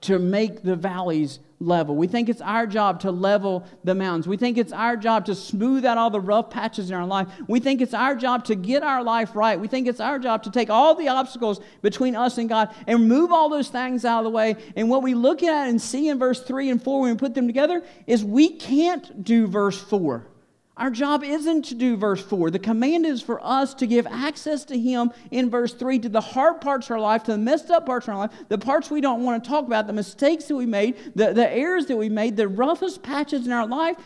[0.02, 1.96] to make the valleys level.
[1.96, 4.28] We think it's our job to level the mountains.
[4.28, 7.28] We think it's our job to smooth out all the rough patches in our life.
[7.48, 9.58] We think it's our job to get our life right.
[9.58, 13.08] We think it's our job to take all the obstacles between us and God and
[13.08, 14.56] move all those things out of the way.
[14.76, 17.34] And what we look at and see in verse 3 and 4 when we put
[17.34, 20.26] them together is we can't do verse 4.
[20.76, 22.50] Our job isn't to do verse 4.
[22.50, 26.20] The command is for us to give access to Him in verse 3 to the
[26.20, 28.90] hard parts of our life, to the messed up parts of our life, the parts
[28.90, 31.96] we don't want to talk about, the mistakes that we made, the, the errors that
[31.96, 33.96] we made, the roughest patches in our life.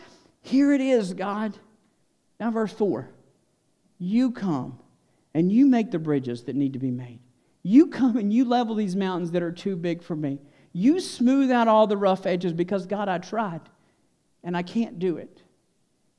[0.41, 1.57] Here it is, God.
[2.39, 3.09] Now, verse 4
[3.97, 4.79] You come
[5.33, 7.19] and you make the bridges that need to be made.
[7.63, 10.39] You come and you level these mountains that are too big for me.
[10.71, 13.61] You smooth out all the rough edges because, God, I tried
[14.43, 15.41] and I can't do it.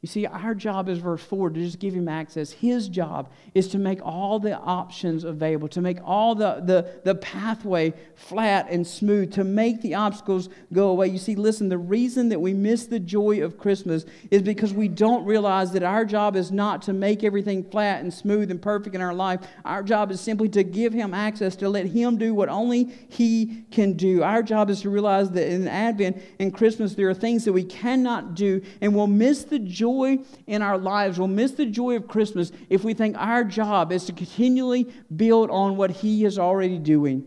[0.03, 2.51] You see, our job is verse 4 to just give him access.
[2.51, 7.17] His job is to make all the options available, to make all the, the, the
[7.17, 11.09] pathway flat and smooth, to make the obstacles go away.
[11.09, 14.89] You see, listen, the reason that we miss the joy of Christmas is because we
[14.89, 18.95] don't realize that our job is not to make everything flat and smooth and perfect
[18.95, 19.41] in our life.
[19.67, 23.65] Our job is simply to give him access, to let him do what only he
[23.71, 24.23] can do.
[24.23, 27.65] Our job is to realize that in Advent and Christmas, there are things that we
[27.65, 31.19] cannot do, and we'll miss the joy joy in our lives.
[31.19, 35.51] We'll miss the joy of Christmas if we think our job is to continually build
[35.51, 37.27] on what He is already doing.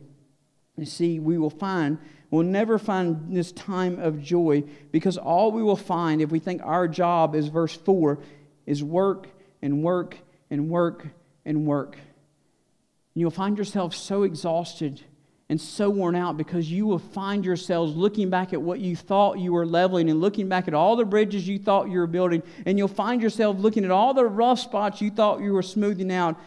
[0.77, 1.99] You see, we will find,
[2.31, 6.61] we'll never find this time of joy because all we will find if we think
[6.63, 8.19] our job is verse 4
[8.65, 9.27] is work
[9.61, 10.17] and work
[10.49, 11.07] and work
[11.45, 11.95] and work.
[11.95, 15.01] And you'll find yourself so exhausted
[15.49, 19.39] and so worn out because you will find yourselves looking back at what you thought
[19.39, 22.41] you were leveling and looking back at all the bridges you thought you were building,
[22.65, 26.11] and you'll find yourself looking at all the rough spots you thought you were smoothing
[26.11, 26.39] out,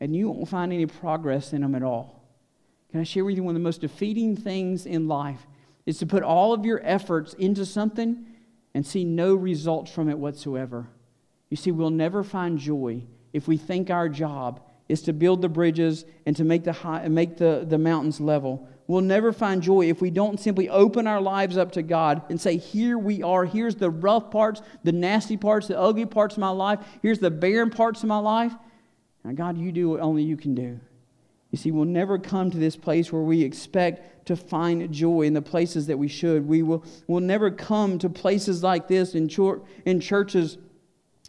[0.00, 2.22] and you won't find any progress in them at all.
[2.90, 5.46] Can I share with you one of the most defeating things in life
[5.84, 8.24] is to put all of your efforts into something
[8.74, 10.86] and see no results from it whatsoever?
[11.50, 15.48] You see, we'll never find joy if we think our job is to build the
[15.48, 18.68] bridges and to make the, high, make the, the mountains level.
[18.86, 22.40] We'll never find joy if we don't simply open our lives up to God and
[22.40, 23.44] say, Here we are.
[23.44, 26.80] Here's the rough parts, the nasty parts, the ugly parts of my life.
[27.02, 28.52] Here's the barren parts of my life.
[29.24, 30.80] Now, God, you do what only you can do.
[31.50, 35.34] You see, we'll never come to this place where we expect to find joy in
[35.34, 36.46] the places that we should.
[36.46, 40.58] We will we'll never come to places like this in, chor- in churches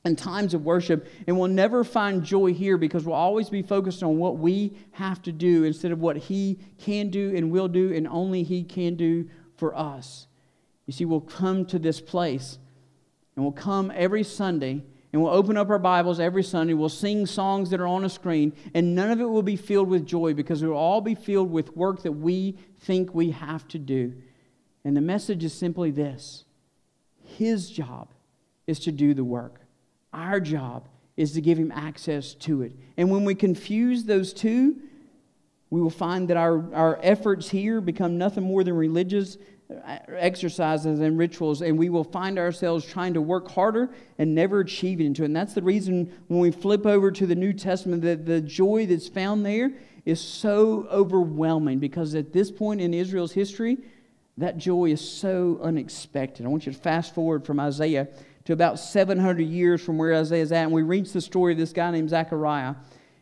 [0.05, 4.01] and times of worship, and we'll never find joy here because we'll always be focused
[4.01, 7.93] on what we have to do instead of what He can do and will do,
[7.93, 10.27] and only He can do for us.
[10.85, 12.57] You see, we'll come to this place,
[13.35, 14.81] and we'll come every Sunday,
[15.11, 16.73] and we'll open up our Bibles every Sunday.
[16.73, 19.89] We'll sing songs that are on a screen, and none of it will be filled
[19.89, 23.67] with joy because it will all be filled with work that we think we have
[23.69, 24.13] to do.
[24.85, 26.45] And the message is simply this
[27.37, 28.07] His job
[28.65, 29.61] is to do the work.
[30.13, 32.73] Our job is to give him access to it.
[32.97, 34.77] And when we confuse those two,
[35.69, 39.37] we will find that our, our efforts here become nothing more than religious
[39.69, 44.61] uh, exercises and rituals, and we will find ourselves trying to work harder and never
[44.61, 45.25] achieving into it.
[45.25, 48.87] And that's the reason when we flip over to the New Testament that the joy
[48.87, 49.71] that's found there
[50.05, 53.77] is so overwhelming because at this point in Israel's history,
[54.37, 56.45] that joy is so unexpected.
[56.45, 58.07] I want you to fast forward from Isaiah
[58.49, 61.59] to about 700 years from where Isaiah is at, and we reach the story of
[61.59, 62.73] this guy named Zechariah.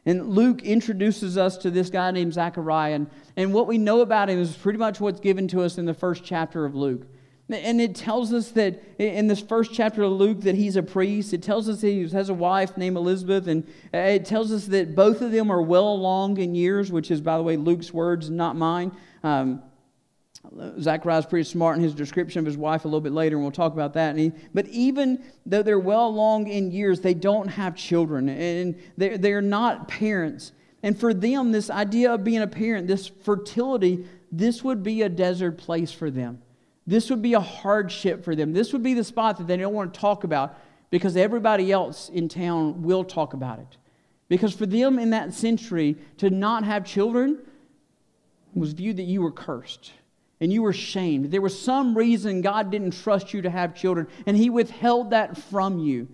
[0.05, 4.29] And Luke introduces us to this guy named Zechariah, and, and what we know about
[4.29, 7.07] him is pretty much what's given to us in the first chapter of Luke.
[7.49, 11.33] And it tells us that in this first chapter of Luke that he's a priest.
[11.33, 15.21] It tells us he has a wife named Elizabeth, and it tells us that both
[15.21, 18.55] of them are well along in years, which is, by the way, Luke's words, not
[18.55, 18.93] mine.
[19.23, 19.61] Um,
[20.79, 23.51] Zechariah's pretty smart in his description of his wife a little bit later, and we'll
[23.51, 24.15] talk about that.
[24.17, 29.17] He, but even though they're well along in years, they don't have children, and they're,
[29.17, 30.51] they're not parents.
[30.83, 35.09] And for them, this idea of being a parent, this fertility, this would be a
[35.09, 36.41] desert place for them.
[36.85, 38.53] This would be a hardship for them.
[38.53, 40.57] This would be the spot that they don't want to talk about
[40.89, 43.77] because everybody else in town will talk about it.
[44.29, 47.39] Because for them in that century, to not have children
[48.53, 49.91] was viewed that you were cursed
[50.39, 51.31] and you were shamed.
[51.31, 55.37] There was some reason God didn't trust you to have children, and He withheld that
[55.37, 56.07] from you.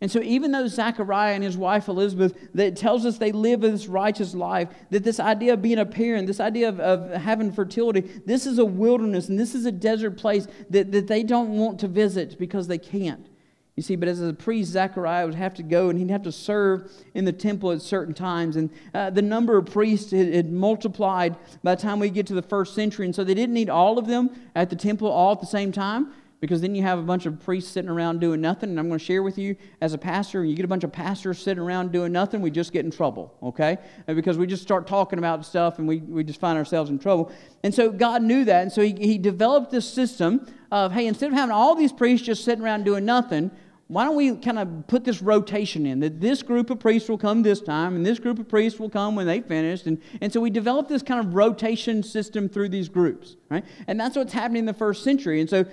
[0.00, 3.86] And so, even though Zechariah and his wife Elizabeth, that tells us they live this
[3.86, 8.02] righteous life, that this idea of being a parent, this idea of, of having fertility,
[8.26, 11.80] this is a wilderness and this is a desert place that, that they don't want
[11.80, 13.28] to visit because they can't.
[13.76, 16.32] You see, but as a priest, Zechariah would have to go and he'd have to
[16.32, 18.54] serve in the temple at certain times.
[18.54, 22.34] And uh, the number of priests had, had, multiplied by the time we get to
[22.34, 23.04] the first century.
[23.04, 25.72] And so they didn't need all of them at the temple all at the same
[25.72, 26.12] time
[26.44, 28.68] because then you have a bunch of priests sitting around doing nothing.
[28.68, 30.92] And I'm going to share with you as a pastor, you get a bunch of
[30.92, 33.78] pastors sitting around doing nothing, we just get in trouble, okay?
[34.06, 37.32] Because we just start talking about stuff and we, we just find ourselves in trouble.
[37.62, 38.62] And so God knew that.
[38.62, 42.26] And so he, he developed this system of, hey, instead of having all these priests
[42.26, 43.50] just sitting around doing nothing,
[43.94, 47.16] why don't we kind of put this rotation in that this group of priests will
[47.16, 50.32] come this time and this group of priests will come when they finished and, and
[50.32, 53.64] so we developed this kind of rotation system through these groups right?
[53.86, 55.64] And that's what's happening in the first century and so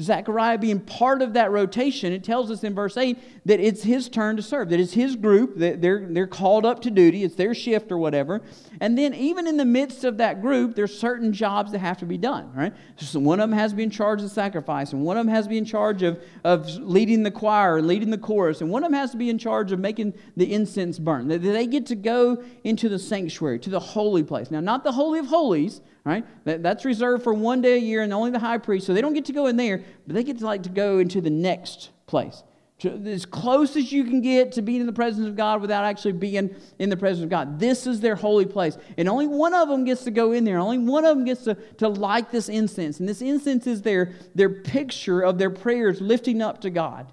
[0.00, 4.08] zechariah being part of that rotation it tells us in verse 8 that it's his
[4.08, 7.36] turn to serve that it's his group that they're, they're called up to duty it's
[7.36, 8.42] their shift or whatever
[8.80, 12.06] and then even in the midst of that group there's certain jobs that have to
[12.06, 12.74] be done right?
[12.96, 15.32] So one of them has to be in charge of sacrifice and one of them
[15.32, 18.70] has to be in charge of, of leading the choir choir leading the chorus, and
[18.70, 21.28] one of them has to be in charge of making the incense burn.
[21.28, 24.50] They get to go into the sanctuary, to the holy place.
[24.50, 26.24] Now, not the Holy of Holies, right?
[26.44, 29.14] that's reserved for one day a year and only the high priest, so they don't
[29.14, 31.90] get to go in there, but they get to like to go into the next
[32.06, 32.42] place
[32.84, 36.12] as close as you can get to being in the presence of God without actually
[36.12, 37.58] being in the presence of God.
[37.58, 38.78] This is their holy place.
[38.96, 40.58] And only one of them gets to go in there.
[40.58, 43.00] Only one of them gets to, to light this incense.
[43.00, 47.12] And this incense is their, their picture of their prayers lifting up to God.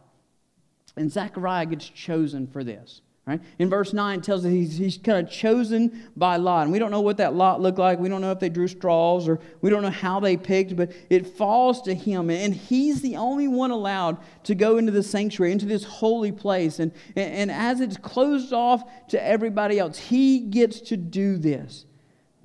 [0.95, 3.01] And Zechariah gets chosen for this.
[3.27, 3.41] Right?
[3.57, 6.61] In verse 9, it tells us he's, he's kind of chosen by lot.
[6.63, 7.97] And we don't know what that lot looked like.
[7.97, 10.91] We don't know if they drew straws or we don't know how they picked, but
[11.09, 12.29] it falls to him.
[12.29, 16.77] And he's the only one allowed to go into the sanctuary, into this holy place.
[16.77, 21.85] And, and, and as it's closed off to everybody else, he gets to do this.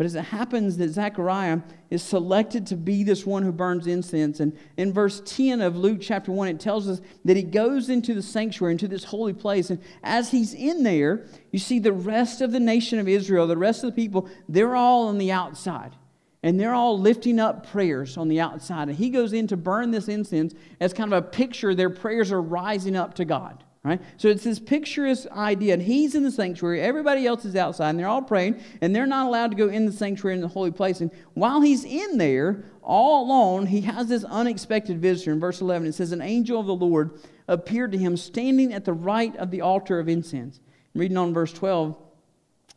[0.01, 1.61] But as it happens that Zechariah
[1.91, 5.99] is selected to be this one who burns incense, and in verse 10 of Luke
[6.01, 9.69] chapter 1, it tells us that he goes into the sanctuary, into this holy place.
[9.69, 13.59] And as he's in there, you see the rest of the nation of Israel, the
[13.59, 15.95] rest of the people, they're all on the outside.
[16.43, 18.89] And they're all lifting up prayers on the outside.
[18.89, 22.33] And he goes in to burn this incense as kind of a picture their prayers
[22.33, 23.63] are rising up to God.
[23.83, 24.01] Right?
[24.19, 27.99] So it's this picturesque idea, and he's in the sanctuary, everybody else is outside, and
[27.99, 30.71] they're all praying, and they're not allowed to go in the sanctuary in the holy
[30.71, 31.01] place.
[31.01, 35.33] And while he's in there, all alone, he has this unexpected visitor.
[35.33, 38.85] In verse 11, it says, An angel of the Lord appeared to him standing at
[38.85, 40.61] the right of the altar of incense.
[40.95, 41.97] Reading on verse 12,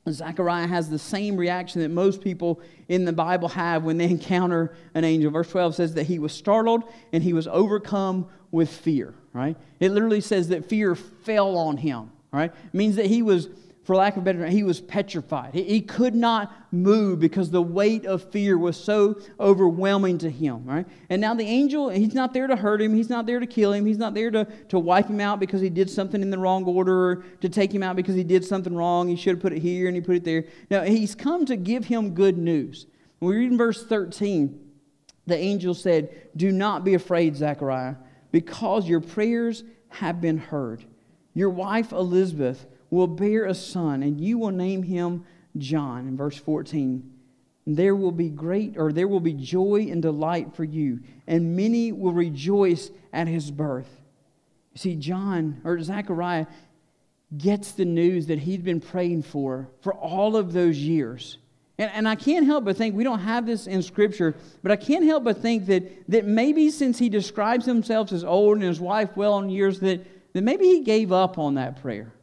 [0.10, 4.74] Zechariah has the same reaction that most people in the Bible have when they encounter
[4.94, 5.32] an angel.
[5.32, 9.58] Verse 12 says that he was startled and he was overcome with fear right?
[9.80, 12.52] It literally says that fear fell on him, right?
[12.52, 13.50] It means that he was
[13.84, 15.54] for lack of better he was petrified.
[15.54, 20.88] He, could not move because the weight of fear was so overwhelming to him, right?
[21.10, 22.94] And now the angel, he's not there to hurt him.
[22.94, 23.86] He's not there to kill him.
[23.86, 26.64] He's not there to, to wipe him out because he did something in the wrong
[26.64, 29.10] order or to take him out because he did something wrong.
[29.10, 30.46] He should have put it here and he put it there.
[30.70, 32.86] Now, he's come to give him good news.
[33.20, 34.60] We read in verse 13,
[35.28, 37.96] the angel said, Do not be afraid, Zechariah,
[38.34, 40.84] because your prayers have been heard.
[41.36, 45.24] Your wife Elizabeth will bear a son, and you will name him
[45.58, 46.08] John.
[46.08, 47.10] In verse 14,
[47.68, 51.92] there will be great, or there will be joy and delight for you, and many
[51.92, 54.02] will rejoice at his birth.
[54.74, 56.48] You see, John, or Zechariah,
[57.38, 61.38] gets the news that he'd been praying for for all of those years.
[61.84, 64.78] And, and I can't help but think, we don't have this in Scripture, but I
[64.78, 68.80] can't help but think that, that maybe since he describes himself as old and his
[68.80, 70.00] wife well in years, that,
[70.32, 72.14] that maybe he gave up on that prayer.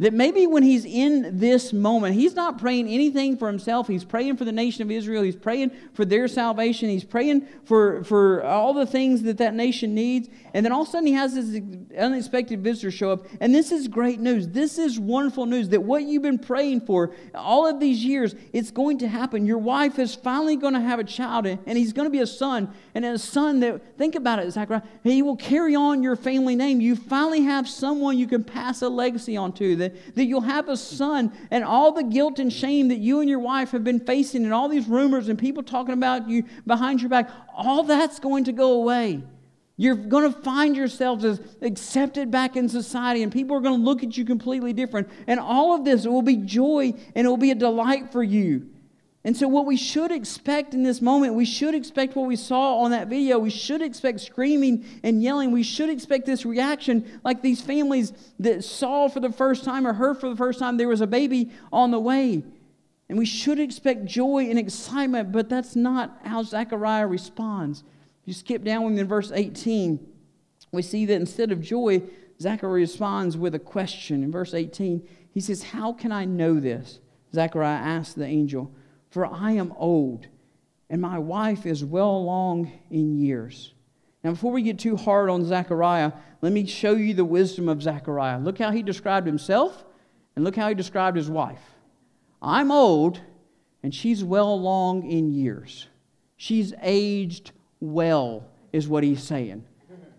[0.00, 3.88] That maybe when he's in this moment, he's not praying anything for himself.
[3.88, 5.24] He's praying for the nation of Israel.
[5.24, 6.88] He's praying for their salvation.
[6.88, 10.28] He's praying for, for all the things that that nation needs.
[10.54, 11.60] And then all of a sudden, he has this
[11.98, 13.26] unexpected visitor show up.
[13.40, 14.46] And this is great news.
[14.46, 18.70] This is wonderful news that what you've been praying for all of these years, it's
[18.70, 19.46] going to happen.
[19.46, 22.26] Your wife is finally going to have a child, and he's going to be a
[22.26, 22.72] son.
[22.94, 26.80] And a son that, think about it, Zechariah, he will carry on your family name.
[26.80, 29.87] You finally have someone you can pass a legacy on to.
[29.88, 33.28] That, that you'll have a son, and all the guilt and shame that you and
[33.28, 37.00] your wife have been facing, and all these rumors and people talking about you behind
[37.00, 39.22] your back, all that's going to go away.
[39.80, 43.84] You're going to find yourselves as accepted back in society, and people are going to
[43.84, 45.08] look at you completely different.
[45.28, 48.68] And all of this will be joy and it will be a delight for you.
[49.24, 52.78] And so, what we should expect in this moment, we should expect what we saw
[52.78, 53.38] on that video.
[53.38, 55.50] We should expect screaming and yelling.
[55.50, 59.92] We should expect this reaction like these families that saw for the first time or
[59.92, 62.44] heard for the first time there was a baby on the way.
[63.08, 67.82] And we should expect joy and excitement, but that's not how Zechariah responds.
[68.24, 70.06] You skip down with me in verse 18,
[70.70, 72.02] we see that instead of joy,
[72.40, 74.22] Zechariah responds with a question.
[74.22, 77.00] In verse 18, he says, How can I know this?
[77.34, 78.70] Zechariah asked the angel
[79.10, 80.26] for I am old,
[80.90, 83.74] and my wife is well along in years.
[84.24, 87.82] Now, before we get too hard on Zechariah, let me show you the wisdom of
[87.82, 88.38] Zechariah.
[88.38, 89.84] Look how he described himself,
[90.34, 91.62] and look how he described his wife.
[92.42, 93.20] I'm old,
[93.82, 95.88] and she's well along in years.
[96.36, 99.64] She's aged well, is what he's saying.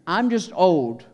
[0.08, 1.06] I'm just old,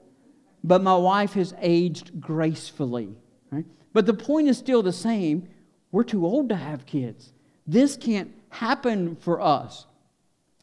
[0.63, 3.15] but my wife has aged gracefully.
[3.51, 3.65] Right?
[3.93, 5.47] But the point is still the same.
[5.91, 7.33] We're too old to have kids.
[7.67, 9.85] This can't happen for us.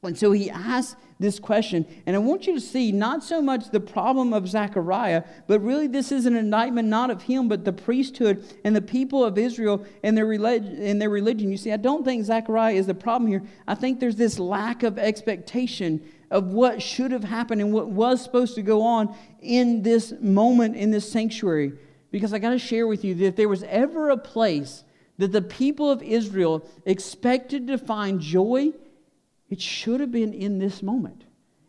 [0.02, 3.70] And so he asks this question, and I want you to see not so much
[3.70, 7.72] the problem of Zechariah, but really this is an indictment not of him, but the
[7.72, 11.52] priesthood and the people of Israel and their, relig- and their religion.
[11.52, 13.44] You see, I don't think Zechariah is the problem here.
[13.68, 18.20] I think there's this lack of expectation of what should have happened and what was
[18.20, 21.74] supposed to go on in this moment in this sanctuary.
[22.10, 24.82] Because I got to share with you that if there was ever a place
[25.18, 28.72] that the people of Israel expected to find joy,
[29.50, 31.24] it should have been in this moment.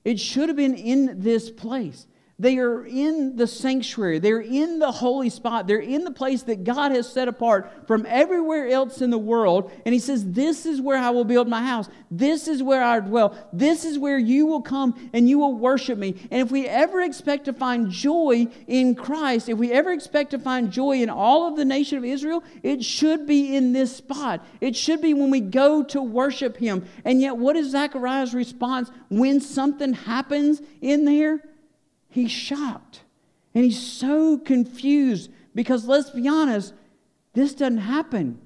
[0.06, 2.08] It should have been in this place.
[2.40, 4.18] They are in the sanctuary.
[4.18, 5.68] They're in the holy spot.
[5.68, 9.72] They're in the place that God has set apart from everywhere else in the world.
[9.86, 11.90] And He says, This is where I will build my house.
[12.10, 13.38] This is where I dwell.
[13.54, 16.16] This is where you will come and you will worship me.
[16.32, 20.40] And if we ever expect to find joy in Christ, if we ever expect to
[20.40, 24.44] find joy in all of the nation of Israel, it should be in this spot.
[24.60, 26.84] It should be when we go to worship Him.
[27.06, 31.42] And yet, what is Zechariah's response when something happens in there?
[32.14, 33.01] He's shocked.
[33.55, 36.76] And he's so confused because let's be honest,
[37.34, 38.39] this doesn't happen.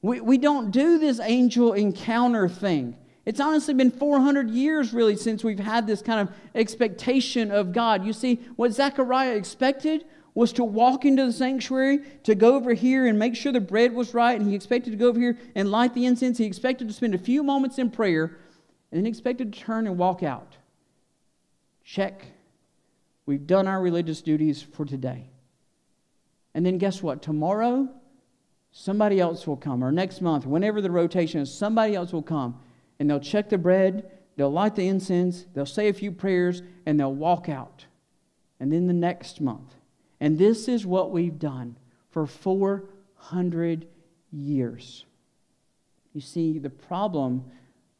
[0.00, 2.96] We, we don't do this angel encounter thing.
[3.26, 8.06] It's honestly been 400 years, really, since we've had this kind of expectation of God.
[8.06, 13.06] You see, what Zechariah expected was to walk into the sanctuary, to go over here
[13.06, 15.70] and make sure the bread was right, and he expected to go over here and
[15.70, 16.38] light the incense.
[16.38, 18.38] He expected to spend a few moments in prayer,
[18.90, 20.56] and then expected to turn and walk out.
[21.84, 22.24] Check
[23.26, 25.30] We've done our religious duties for today.
[26.54, 27.22] And then guess what?
[27.22, 27.88] Tomorrow,
[28.72, 32.60] somebody else will come, or next month, whenever the rotation is, somebody else will come
[32.98, 36.98] and they'll check the bread, they'll light the incense, they'll say a few prayers, and
[36.98, 37.86] they'll walk out.
[38.58, 39.74] And then the next month.
[40.20, 41.76] And this is what we've done
[42.10, 43.86] for 400
[44.30, 45.06] years.
[46.12, 47.44] You see, the problem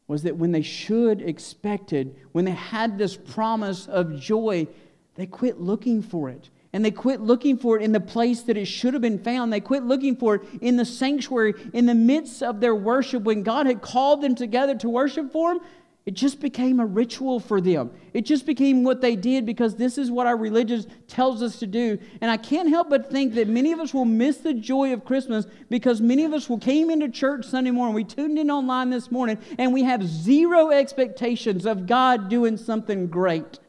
[0.07, 4.67] was that when they should expected, when they had this promise of joy,
[5.15, 6.49] They quit looking for it.
[6.73, 9.51] And they quit looking for it in the place that it should have been found.
[9.51, 13.23] They quit looking for it in the sanctuary, in the midst of their worship.
[13.23, 15.61] When God had called them together to worship for Him,
[16.03, 17.91] it just became a ritual for them.
[18.13, 21.67] It just became what they did because this is what our religion tells us to
[21.67, 21.99] do.
[22.21, 25.05] And I can't help but think that many of us will miss the joy of
[25.05, 27.93] Christmas because many of us will came into church Sunday morning.
[27.93, 33.05] We tuned in online this morning and we have zero expectations of God doing something
[33.05, 33.59] great.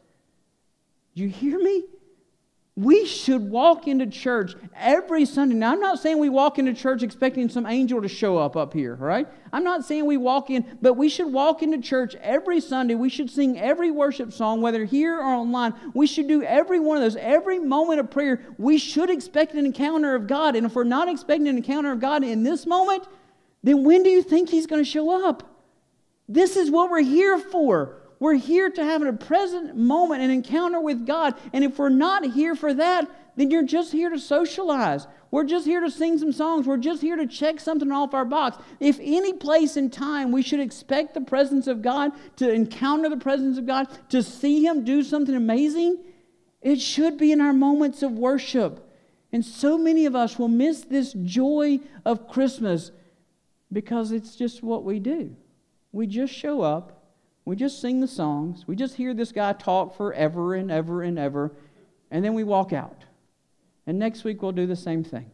[1.15, 1.85] You hear me?
[2.75, 5.57] We should walk into church every Sunday.
[5.57, 8.73] Now, I'm not saying we walk into church expecting some angel to show up up
[8.73, 9.29] here, right?
[9.53, 12.95] I'm not saying we walk in, but we should walk into church every Sunday.
[12.95, 15.75] We should sing every worship song, whether here or online.
[15.93, 17.17] We should do every one of those.
[17.17, 20.57] Every moment of prayer, we should expect an encounter of God.
[20.57, 23.07] And if we're not expecting an encounter of God in this moment,
[23.63, 25.43] then when do you think He's going to show up?
[26.27, 28.02] This is what we're here for.
[28.23, 31.35] We're here to have a present moment, an encounter with God.
[31.53, 35.09] And if we're not here for that, then you're just here to socialize.
[35.33, 36.69] We're just here to sing some songs.
[36.69, 38.59] We're just here to check something off our box.
[38.79, 43.17] If any place in time we should expect the presence of God, to encounter the
[43.17, 45.99] presence of God, to see Him do something amazing,
[46.61, 48.89] it should be in our moments of worship.
[49.33, 52.93] And so many of us will miss this joy of Christmas
[53.73, 55.35] because it's just what we do.
[55.91, 57.02] We just show up
[57.45, 58.67] we just sing the songs.
[58.67, 61.53] We just hear this guy talk forever and ever and ever,
[62.11, 63.05] and then we walk out.
[63.87, 65.31] And next week we'll do the same thing.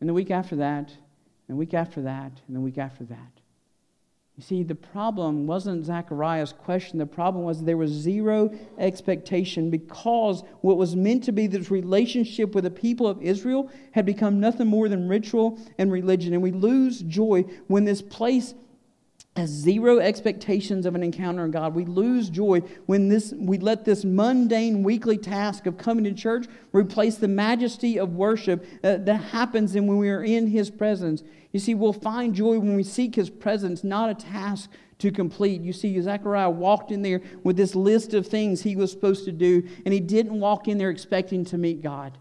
[0.00, 0.90] And the week after that,
[1.48, 3.40] and the week after that, and the week after that.
[4.36, 6.98] You see, the problem wasn't Zechariah's question.
[6.98, 12.52] The problem was there was zero expectation because what was meant to be this relationship
[12.52, 16.34] with the people of Israel had become nothing more than ritual and religion.
[16.34, 18.54] And we lose joy when this place
[19.36, 21.74] has zero expectations of an encounter in God.
[21.74, 26.46] We lose joy when this, we let this mundane weekly task of coming to church
[26.72, 31.24] replace the majesty of worship uh, that happens when we are in His presence.
[31.52, 35.62] You see, we'll find joy when we seek His presence, not a task to complete.
[35.62, 39.32] You see, Zechariah walked in there with this list of things he was supposed to
[39.32, 42.16] do, and he didn't walk in there expecting to meet God.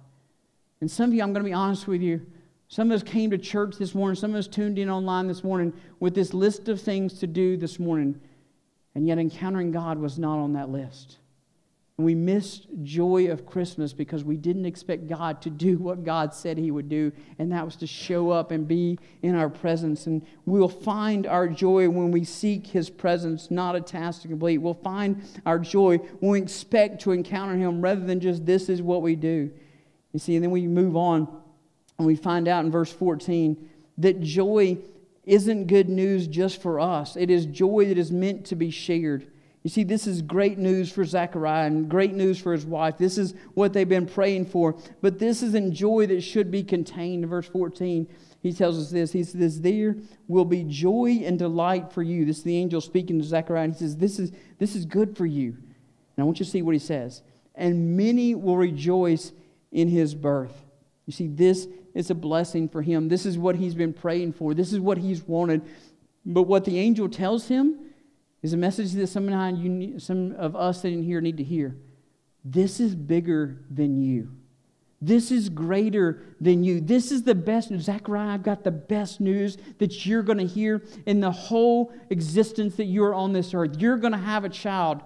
[0.82, 2.26] And some of you, I'm going to be honest with you,
[2.74, 5.44] some of us came to church this morning, some of us tuned in online this
[5.44, 8.20] morning with this list of things to do this morning,
[8.96, 11.20] and yet encountering God was not on that list.
[12.00, 16.34] And we missed joy of Christmas because we didn't expect God to do what God
[16.34, 20.08] said He would do, and that was to show up and be in our presence.
[20.08, 24.58] And we'll find our joy when we seek His presence, not a task to complete.
[24.58, 28.82] We'll find our joy when we expect to encounter Him rather than just this is
[28.82, 29.52] what we do.
[30.12, 31.43] You see, and then we move on
[31.98, 33.70] and we find out in verse 14
[34.00, 34.78] that joy
[35.26, 39.28] isn't good news just for us, it is joy that is meant to be shared.
[39.64, 42.98] You see, this is great news for Zechariah and great news for his wife.
[42.98, 44.76] This is what they've been praying for.
[45.02, 47.24] But this isn't joy that should be contained.
[47.24, 48.06] In verse 14,
[48.42, 49.14] he tells us this.
[49.14, 49.96] He says, There
[50.28, 52.26] will be joy and delight for you.
[52.26, 53.70] This is the angel speaking to Zechariah.
[53.70, 55.52] He says, This is, this is good for you.
[55.52, 57.22] And I want you to see what he says.
[57.56, 59.32] And many will rejoice
[59.72, 60.66] in his birth.
[61.06, 63.08] You see, this is a blessing for him.
[63.10, 64.54] This is what he's been praying for.
[64.54, 65.62] This is what he's wanted.
[66.26, 67.80] But what the angel tells him
[68.42, 71.76] is a message that some, need, some of us in here need to hear.
[72.44, 74.32] This is bigger than you.
[75.02, 76.80] This is greater than you.
[76.80, 77.84] This is the best news.
[77.84, 82.76] Zechariah, I've got the best news that you're going to hear in the whole existence
[82.78, 83.76] that you're on this earth.
[83.80, 85.02] You're going to have a child,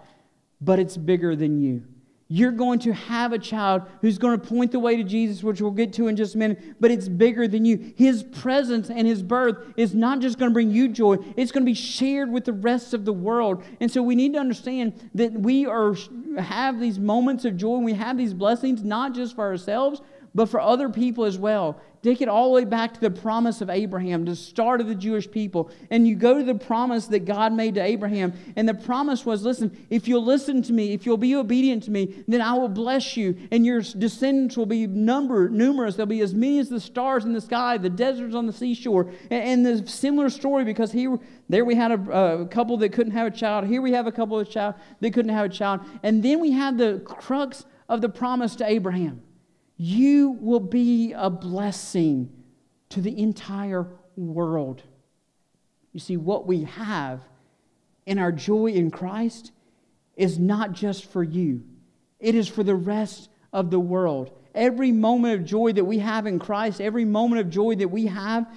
[0.61, 1.83] but it's bigger than you.
[2.29, 5.61] You're going to have a child who's going to point the way to Jesus, which
[5.61, 7.93] we'll get to in just a minute, but it's bigger than you.
[7.95, 11.63] His presence and his birth is not just going to bring you joy, it's going
[11.63, 13.63] to be shared with the rest of the world.
[13.79, 15.95] And so we need to understand that we are
[16.37, 20.01] have these moments of joy and we have these blessings not just for ourselves,
[20.37, 21.81] but for other people as well.
[22.03, 24.93] Take it all the way back to the promise of Abraham, the start of the
[24.93, 25.71] Jewish people.
[25.89, 28.33] And you go to the promise that God made to Abraham.
[28.55, 31.91] And the promise was listen, if you'll listen to me, if you'll be obedient to
[31.91, 33.35] me, then I will bless you.
[33.51, 35.95] And your descendants will be number, numerous.
[35.95, 39.09] There'll be as many as the stars in the sky, the deserts on the seashore.
[39.31, 41.17] And, and the similar story because here,
[41.49, 43.65] there we had a, a couple that couldn't have a child.
[43.65, 45.81] Here we have a couple of child that couldn't have a child.
[46.03, 49.23] And then we have the crux of the promise to Abraham
[49.77, 52.31] you will be a blessing
[52.89, 54.81] to the entire world.
[55.93, 57.21] You see, what we have
[58.05, 59.51] in our joy in Christ
[60.15, 61.63] is not just for you,
[62.19, 64.31] it is for the rest of the world.
[64.55, 68.07] Every moment of joy that we have in Christ, every moment of joy that we
[68.07, 68.47] have,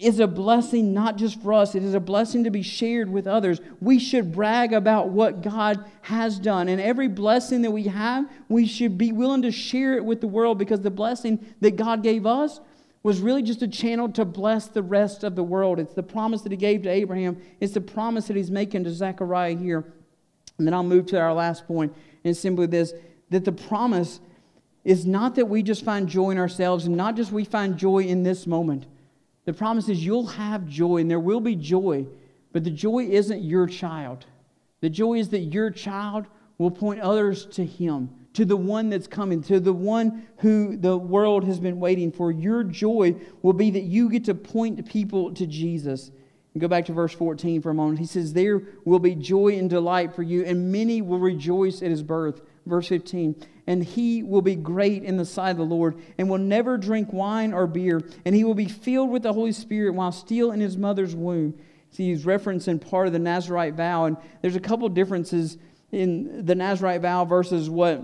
[0.00, 3.26] is a blessing not just for us, it is a blessing to be shared with
[3.26, 3.60] others.
[3.80, 6.68] We should brag about what God has done.
[6.68, 10.26] And every blessing that we have, we should be willing to share it with the
[10.26, 12.60] world because the blessing that God gave us
[13.02, 15.78] was really just a channel to bless the rest of the world.
[15.78, 18.90] It's the promise that He gave to Abraham, it's the promise that He's making to
[18.90, 19.84] Zechariah here.
[20.58, 21.94] And then I'll move to our last point,
[22.24, 22.92] and simply this
[23.30, 24.20] that the promise
[24.84, 28.00] is not that we just find joy in ourselves and not just we find joy
[28.00, 28.86] in this moment
[29.50, 32.06] the promise is you'll have joy and there will be joy,
[32.52, 34.24] but the joy isn't your child.
[34.80, 36.26] The joy is that your child
[36.58, 40.96] will point others to Him, to the one that's coming, to the one who the
[40.96, 42.30] world has been waiting for.
[42.30, 46.12] Your joy will be that you get to point people to Jesus.
[46.54, 47.98] And go back to verse 14 for a moment.
[47.98, 51.90] He says, There will be joy and delight for you, and many will rejoice at
[51.90, 52.40] his birth.
[52.66, 53.36] Verse 15
[53.70, 57.12] and he will be great in the sight of the Lord, and will never drink
[57.12, 60.58] wine or beer, and he will be filled with the Holy Spirit while still in
[60.58, 61.56] his mother's womb.
[61.92, 65.56] See, he's referencing part of the Nazarite vow, and there's a couple differences
[65.92, 68.02] in the Nazarite vow versus what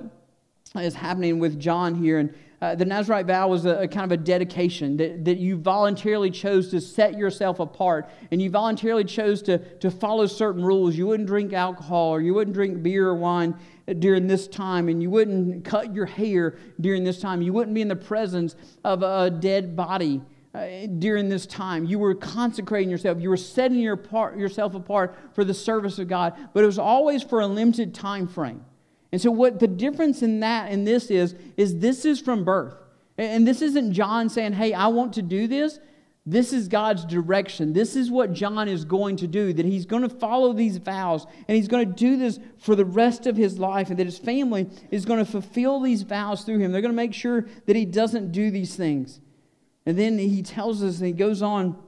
[0.76, 2.18] is happening with John here.
[2.18, 5.56] And uh, the Nazarite vow was a, a, kind of a dedication that, that you
[5.56, 10.96] voluntarily chose to set yourself apart and you voluntarily chose to, to follow certain rules.
[10.96, 13.56] You wouldn't drink alcohol or you wouldn't drink beer or wine
[13.98, 17.42] during this time and you wouldn't cut your hair during this time.
[17.42, 20.22] You wouldn't be in the presence of a dead body.
[20.56, 21.84] Uh, during this time.
[21.84, 23.20] You were consecrating yourself.
[23.20, 26.78] You were setting your part, yourself apart for the service of God, but it was
[26.78, 28.64] always for a limited time frame.
[29.12, 32.74] And so, what the difference in that and this is, is this is from birth.
[33.18, 35.78] And this isn't John saying, hey, I want to do this.
[36.28, 37.72] This is God's direction.
[37.72, 41.24] This is what John is going to do, that he's going to follow these vows
[41.46, 44.18] and he's going to do this for the rest of his life, and that his
[44.18, 46.72] family is going to fulfill these vows through him.
[46.72, 49.20] They're going to make sure that he doesn't do these things.
[49.86, 51.80] And then he tells us, and he goes on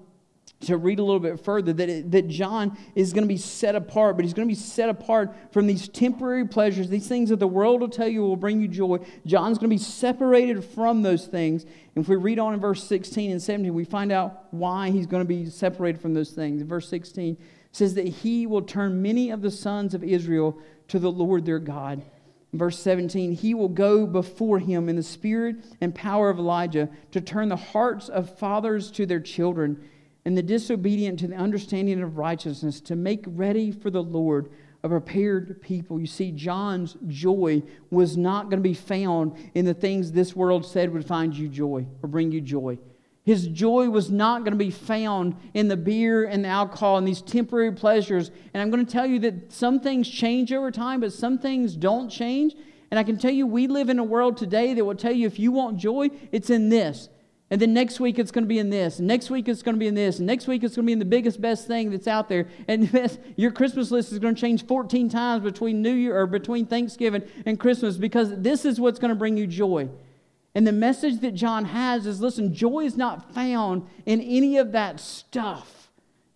[0.60, 3.76] to read a little bit further that, it, that John is going to be set
[3.76, 7.38] apart, but he's going to be set apart from these temporary pleasures, these things that
[7.38, 8.98] the world will tell you will bring you joy.
[9.24, 11.64] John's going to be separated from those things.
[11.94, 15.06] And if we read on in verse 16 and 17, we find out why he's
[15.06, 16.62] going to be separated from those things.
[16.62, 17.36] verse 16
[17.70, 21.60] says that he will turn many of the sons of Israel to the Lord their
[21.60, 22.02] God.
[22.52, 27.20] Verse 17, he will go before him in the spirit and power of Elijah to
[27.20, 29.86] turn the hearts of fathers to their children
[30.28, 34.50] and the disobedient to the understanding of righteousness, to make ready for the Lord
[34.82, 35.98] a prepared people.
[35.98, 40.66] You see, John's joy was not going to be found in the things this world
[40.66, 42.76] said would find you joy or bring you joy.
[43.24, 47.08] His joy was not going to be found in the beer and the alcohol and
[47.08, 48.30] these temporary pleasures.
[48.52, 51.74] And I'm going to tell you that some things change over time, but some things
[51.74, 52.54] don't change.
[52.90, 55.26] And I can tell you, we live in a world today that will tell you
[55.26, 57.08] if you want joy, it's in this.
[57.50, 59.00] And then next week it's going to be in this.
[59.00, 60.20] Next week it's going to be in this.
[60.20, 62.46] Next week it's going to be in the biggest, best thing that's out there.
[62.66, 66.66] And your Christmas list is going to change 14 times between New Year or between
[66.66, 69.88] Thanksgiving and Christmas because this is what's going to bring you joy.
[70.54, 74.72] And the message that John has is listen, joy is not found in any of
[74.72, 75.77] that stuff.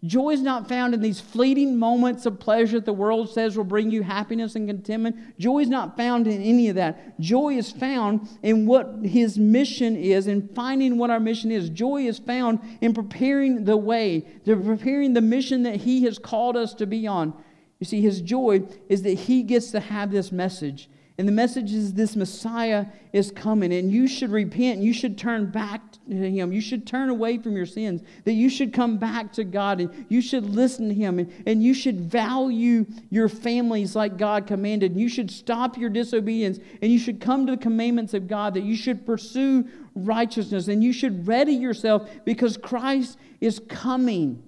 [0.04, 3.62] Joy is not found in these fleeting moments of pleasure that the world says will
[3.62, 5.38] bring you happiness and contentment.
[5.38, 7.20] Joy is not found in any of that.
[7.20, 11.70] Joy is found in what his mission is and finding what our mission is.
[11.70, 16.56] Joy is found in preparing the way, to preparing the mission that he has called
[16.56, 17.32] us to be on.
[17.78, 20.88] You see, his joy is that he gets to have this message.
[21.22, 24.80] And the message is this Messiah is coming, and you should repent.
[24.80, 26.52] You should turn back to Him.
[26.52, 28.02] You should turn away from your sins.
[28.24, 31.62] That you should come back to God, and you should listen to Him, and, and
[31.62, 34.96] you should value your families like God commanded.
[34.96, 38.54] You should stop your disobedience, and you should come to the commandments of God.
[38.54, 44.42] That you should pursue righteousness, and you should ready yourself because Christ is coming.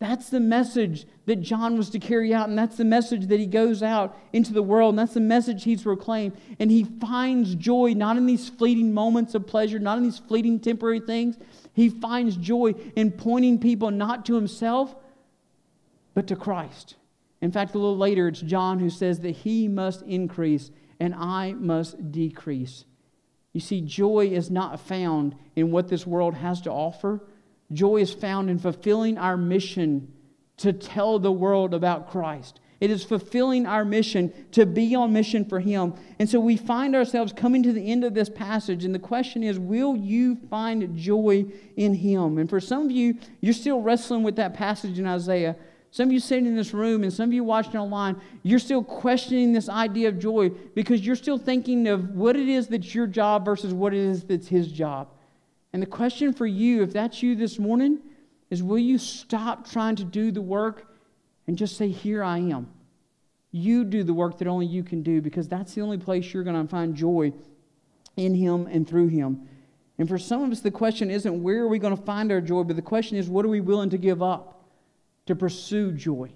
[0.00, 3.44] That's the message that John was to carry out, and that's the message that he
[3.44, 6.36] goes out into the world, and that's the message he's proclaimed.
[6.58, 10.58] And he finds joy not in these fleeting moments of pleasure, not in these fleeting
[10.58, 11.36] temporary things.
[11.74, 14.96] He finds joy in pointing people not to himself,
[16.14, 16.96] but to Christ.
[17.42, 21.52] In fact, a little later, it's John who says that he must increase and I
[21.52, 22.86] must decrease.
[23.52, 27.20] You see, joy is not found in what this world has to offer
[27.72, 30.12] Joy is found in fulfilling our mission
[30.58, 32.60] to tell the world about Christ.
[32.80, 35.94] It is fulfilling our mission to be on mission for Him.
[36.18, 39.42] And so we find ourselves coming to the end of this passage, and the question
[39.42, 41.44] is will you find joy
[41.76, 42.38] in Him?
[42.38, 45.56] And for some of you, you're still wrestling with that passage in Isaiah.
[45.92, 48.84] Some of you sitting in this room and some of you watching online, you're still
[48.84, 53.08] questioning this idea of joy because you're still thinking of what it is that's your
[53.08, 55.08] job versus what it is that's His job.
[55.72, 58.00] And the question for you, if that's you this morning,
[58.50, 60.92] is will you stop trying to do the work
[61.46, 62.68] and just say, Here I am?
[63.52, 66.44] You do the work that only you can do because that's the only place you're
[66.44, 67.32] going to find joy
[68.16, 69.48] in Him and through Him.
[69.98, 72.40] And for some of us, the question isn't where are we going to find our
[72.40, 74.64] joy, but the question is what are we willing to give up
[75.26, 76.32] to pursue joy?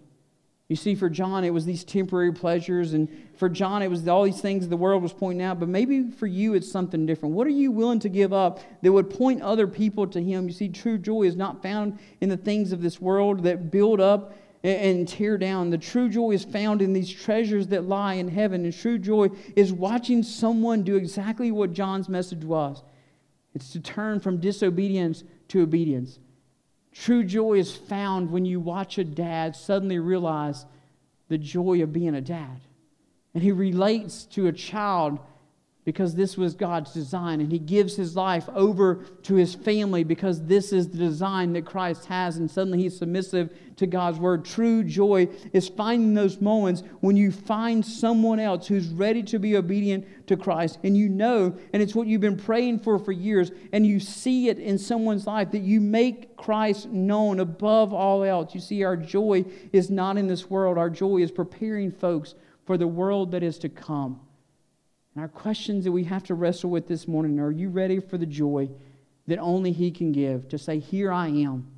[0.69, 4.25] You see, for John, it was these temporary pleasures, and for John, it was all
[4.25, 5.61] these things the world was pointing out.
[5.61, 7.35] But maybe for you, it's something different.
[7.35, 10.49] What are you willing to give up that would point other people to Him?
[10.49, 14.01] You see, true joy is not found in the things of this world that build
[14.01, 15.69] up and tear down.
[15.69, 18.65] The true joy is found in these treasures that lie in heaven.
[18.65, 22.83] And true joy is watching someone do exactly what John's message was
[23.55, 26.19] it's to turn from disobedience to obedience.
[26.95, 30.65] True joy is found when you watch a dad suddenly realize
[31.29, 32.61] the joy of being a dad.
[33.35, 35.19] And he relates to a child
[35.85, 37.41] because this was God's design.
[37.41, 41.67] And he gives his life over to his family because this is the design that
[41.67, 42.39] Christ has.
[42.39, 44.45] And suddenly he's submissive to God's word.
[44.47, 49.57] True joy is finding those moments when you find someone else who's ready to be
[49.57, 50.79] obedient to Christ.
[50.85, 54.49] And you know, and it's what you've been praying for for years, and you see
[54.49, 58.55] it in someone's life that you make Christ known above all else.
[58.55, 62.79] You see, our joy is not in this world, our joy is preparing folks for
[62.79, 64.21] the world that is to come.
[65.15, 68.19] And our questions that we have to wrestle with this morning are you ready for
[68.19, 68.69] the joy
[69.27, 70.49] that only He can give?
[70.49, 71.71] To say, Here I am.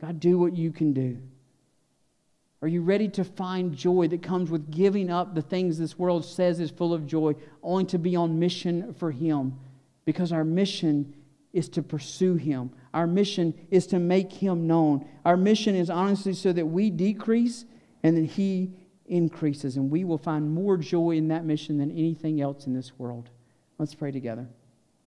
[0.00, 1.18] God, do what you can do.
[2.60, 6.24] Are you ready to find joy that comes with giving up the things this world
[6.24, 9.58] says is full of joy, only to be on mission for Him?
[10.04, 11.14] Because our mission
[11.52, 12.70] is to pursue Him.
[12.94, 15.06] Our mission is to make Him known.
[15.24, 17.64] Our mission is honestly so that we decrease
[18.02, 18.72] and that He
[19.12, 22.98] increases, and we will find more joy in that mission than anything else in this
[22.98, 23.28] world.
[23.78, 24.48] Let's pray together.